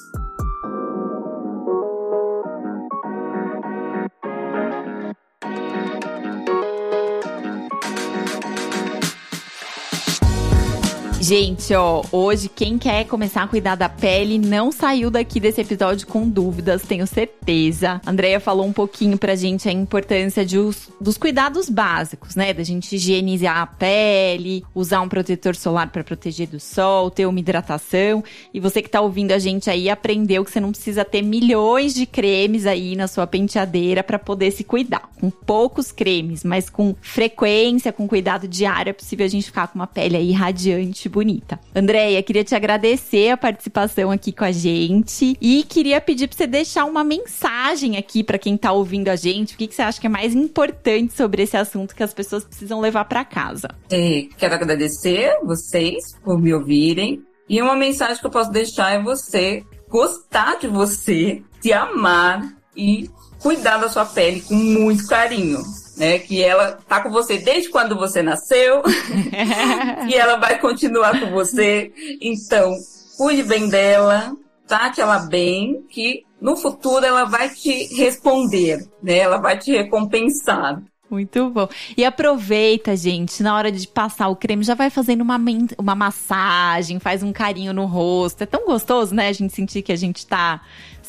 Gente, 11.28 11.74
ó, 11.74 12.02
hoje 12.10 12.48
quem 12.48 12.78
quer 12.78 13.04
começar 13.04 13.42
a 13.42 13.46
cuidar 13.46 13.74
da 13.74 13.86
pele 13.86 14.38
não 14.38 14.72
saiu 14.72 15.10
daqui 15.10 15.38
desse 15.38 15.60
episódio 15.60 16.06
com 16.06 16.26
dúvidas, 16.26 16.80
tenho 16.80 17.06
certeza. 17.06 18.00
A 18.06 18.10
Andrea 18.10 18.40
falou 18.40 18.64
um 18.64 18.72
pouquinho 18.72 19.18
pra 19.18 19.34
gente 19.34 19.68
a 19.68 19.72
importância 19.72 20.42
de 20.42 20.56
os, 20.56 20.88
dos 20.98 21.18
cuidados 21.18 21.68
básicos, 21.68 22.34
né? 22.34 22.54
Da 22.54 22.62
gente 22.62 22.96
higienizar 22.96 23.58
a 23.58 23.66
pele, 23.66 24.64
usar 24.74 25.02
um 25.02 25.08
protetor 25.08 25.54
solar 25.54 25.90
para 25.90 26.02
proteger 26.02 26.48
do 26.48 26.58
sol, 26.58 27.10
ter 27.10 27.26
uma 27.26 27.38
hidratação. 27.38 28.24
E 28.54 28.58
você 28.58 28.80
que 28.80 28.88
tá 28.88 29.02
ouvindo 29.02 29.32
a 29.32 29.38
gente 29.38 29.68
aí 29.68 29.90
aprendeu 29.90 30.42
que 30.42 30.50
você 30.50 30.60
não 30.60 30.70
precisa 30.70 31.04
ter 31.04 31.20
milhões 31.20 31.92
de 31.92 32.06
cremes 32.06 32.64
aí 32.64 32.96
na 32.96 33.06
sua 33.06 33.26
penteadeira 33.26 34.02
para 34.02 34.18
poder 34.18 34.50
se 34.50 34.64
cuidar. 34.64 35.02
Com 35.20 35.28
poucos 35.28 35.92
cremes, 35.92 36.42
mas 36.42 36.70
com 36.70 36.94
frequência, 37.02 37.92
com 37.92 38.08
cuidado 38.08 38.48
diário, 38.48 38.88
é 38.88 38.94
possível 38.94 39.26
a 39.26 39.28
gente 39.28 39.44
ficar 39.44 39.68
com 39.68 39.78
uma 39.78 39.86
pele 39.86 40.16
aí 40.16 40.32
radiante, 40.32 41.06
bonita. 41.18 41.58
Andréia, 41.74 42.22
queria 42.22 42.44
te 42.44 42.54
agradecer 42.54 43.30
a 43.30 43.36
participação 43.36 44.08
aqui 44.08 44.30
com 44.30 44.44
a 44.44 44.52
gente 44.52 45.36
e 45.40 45.64
queria 45.64 46.00
pedir 46.00 46.28
para 46.28 46.36
você 46.36 46.46
deixar 46.46 46.84
uma 46.84 47.02
mensagem 47.02 47.96
aqui 47.96 48.22
para 48.22 48.38
quem 48.38 48.56
tá 48.56 48.70
ouvindo 48.70 49.08
a 49.08 49.16
gente. 49.16 49.54
O 49.54 49.58
que, 49.58 49.66
que 49.66 49.74
você 49.74 49.82
acha 49.82 50.00
que 50.00 50.06
é 50.06 50.10
mais 50.10 50.32
importante 50.32 51.12
sobre 51.14 51.42
esse 51.42 51.56
assunto 51.56 51.92
que 51.96 52.04
as 52.04 52.14
pessoas 52.14 52.44
precisam 52.44 52.78
levar 52.78 53.04
para 53.06 53.24
casa? 53.24 53.68
É, 53.90 54.28
quero 54.36 54.54
agradecer 54.54 55.36
vocês 55.42 56.14
por 56.22 56.40
me 56.40 56.54
ouvirem. 56.54 57.20
E 57.48 57.60
uma 57.60 57.74
mensagem 57.74 58.20
que 58.20 58.26
eu 58.26 58.30
posso 58.30 58.52
deixar 58.52 58.92
é 58.92 59.02
você 59.02 59.64
gostar 59.88 60.60
de 60.60 60.68
você, 60.68 61.42
se 61.60 61.72
amar 61.72 62.54
e 62.76 63.10
cuidar 63.40 63.78
da 63.78 63.88
sua 63.88 64.06
pele 64.06 64.40
com 64.42 64.54
muito 64.54 65.04
carinho 65.08 65.58
né? 65.98 66.18
Que 66.18 66.42
ela 66.42 66.78
tá 66.88 67.02
com 67.02 67.10
você 67.10 67.38
desde 67.38 67.68
quando 67.68 67.96
você 67.96 68.22
nasceu 68.22 68.82
e 70.08 70.14
ela 70.14 70.36
vai 70.36 70.58
continuar 70.58 71.18
com 71.20 71.30
você. 71.30 71.92
Então, 72.20 72.74
cuide 73.16 73.42
bem 73.42 73.68
dela, 73.68 74.32
trate 74.66 75.00
ela 75.00 75.18
bem, 75.18 75.82
que 75.90 76.24
no 76.40 76.56
futuro 76.56 77.04
ela 77.04 77.24
vai 77.24 77.50
te 77.50 77.94
responder, 77.96 78.86
né? 79.02 79.18
Ela 79.18 79.38
vai 79.38 79.58
te 79.58 79.72
recompensar. 79.72 80.80
Muito 81.10 81.48
bom. 81.48 81.66
E 81.96 82.04
aproveita, 82.04 82.94
gente, 82.94 83.42
na 83.42 83.56
hora 83.56 83.72
de 83.72 83.88
passar 83.88 84.28
o 84.28 84.36
creme, 84.36 84.62
já 84.62 84.74
vai 84.74 84.90
fazendo 84.90 85.22
uma, 85.22 85.40
uma 85.78 85.94
massagem, 85.94 87.00
faz 87.00 87.22
um 87.22 87.32
carinho 87.32 87.72
no 87.72 87.86
rosto. 87.86 88.42
É 88.42 88.46
tão 88.46 88.66
gostoso, 88.66 89.14
né? 89.14 89.28
A 89.28 89.32
gente 89.32 89.54
sentir 89.54 89.80
que 89.80 89.90
a 89.90 89.96
gente 89.96 90.26
tá 90.26 90.60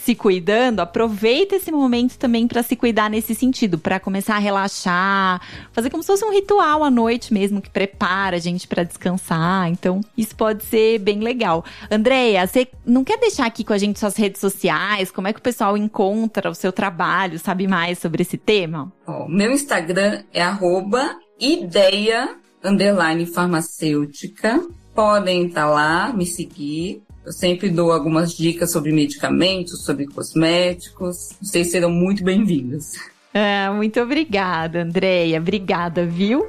se 0.03 0.15
cuidando, 0.15 0.79
aproveita 0.79 1.55
esse 1.55 1.71
momento 1.71 2.17
também 2.17 2.47
para 2.47 2.63
se 2.63 2.75
cuidar 2.75 3.09
nesse 3.09 3.35
sentido, 3.35 3.77
para 3.77 3.99
começar 3.99 4.35
a 4.35 4.39
relaxar, 4.39 5.41
fazer 5.71 5.89
como 5.89 6.01
se 6.01 6.07
fosse 6.07 6.23
um 6.23 6.31
ritual 6.31 6.83
à 6.83 6.89
noite 6.89 7.33
mesmo 7.33 7.62
que 7.62 7.69
prepara 7.69 8.38
a 8.38 8.39
gente 8.39 8.67
para 8.67 8.83
descansar. 8.83 9.69
Então, 9.69 10.01
isso 10.17 10.35
pode 10.35 10.63
ser 10.63 10.99
bem 10.99 11.19
legal. 11.19 11.65
Andréia, 11.91 12.47
você 12.47 12.67
não 12.85 13.03
quer 13.03 13.19
deixar 13.19 13.45
aqui 13.45 13.63
com 13.63 13.73
a 13.73 13.77
gente 13.77 13.99
suas 13.99 14.15
redes 14.15 14.39
sociais? 14.39 15.12
Como 15.12 15.27
é 15.27 15.33
que 15.33 15.39
o 15.39 15.43
pessoal 15.43 15.77
encontra 15.77 16.49
o 16.49 16.55
seu 16.55 16.71
trabalho, 16.71 17.38
sabe 17.38 17.67
mais 17.67 17.99
sobre 17.99 18.21
esse 18.21 18.38
tema? 18.38 18.91
Meu 19.27 19.51
Instagram 19.51 20.23
é 20.33 20.41
arroba 20.41 21.17
ideia 21.39 22.35
underline 22.63 23.25
farmacêutica. 23.25 24.65
Podem 24.95 25.47
estar 25.47 25.65
lá, 25.65 26.12
me 26.13 26.25
seguir. 26.25 27.03
Eu 27.30 27.34
sempre 27.34 27.70
dou 27.70 27.92
algumas 27.92 28.36
dicas 28.36 28.72
sobre 28.72 28.92
medicamentos, 28.92 29.86
sobre 29.86 30.08
cosméticos. 30.08 31.30
Vocês 31.39 31.70
serão 31.70 31.92
muito 31.92 32.24
bem-vindos. 32.24 32.94
Ah, 33.32 33.72
muito 33.72 34.02
obrigada, 34.02 34.82
Andréia. 34.82 35.38
Obrigada, 35.38 36.08
viu? 36.08 36.48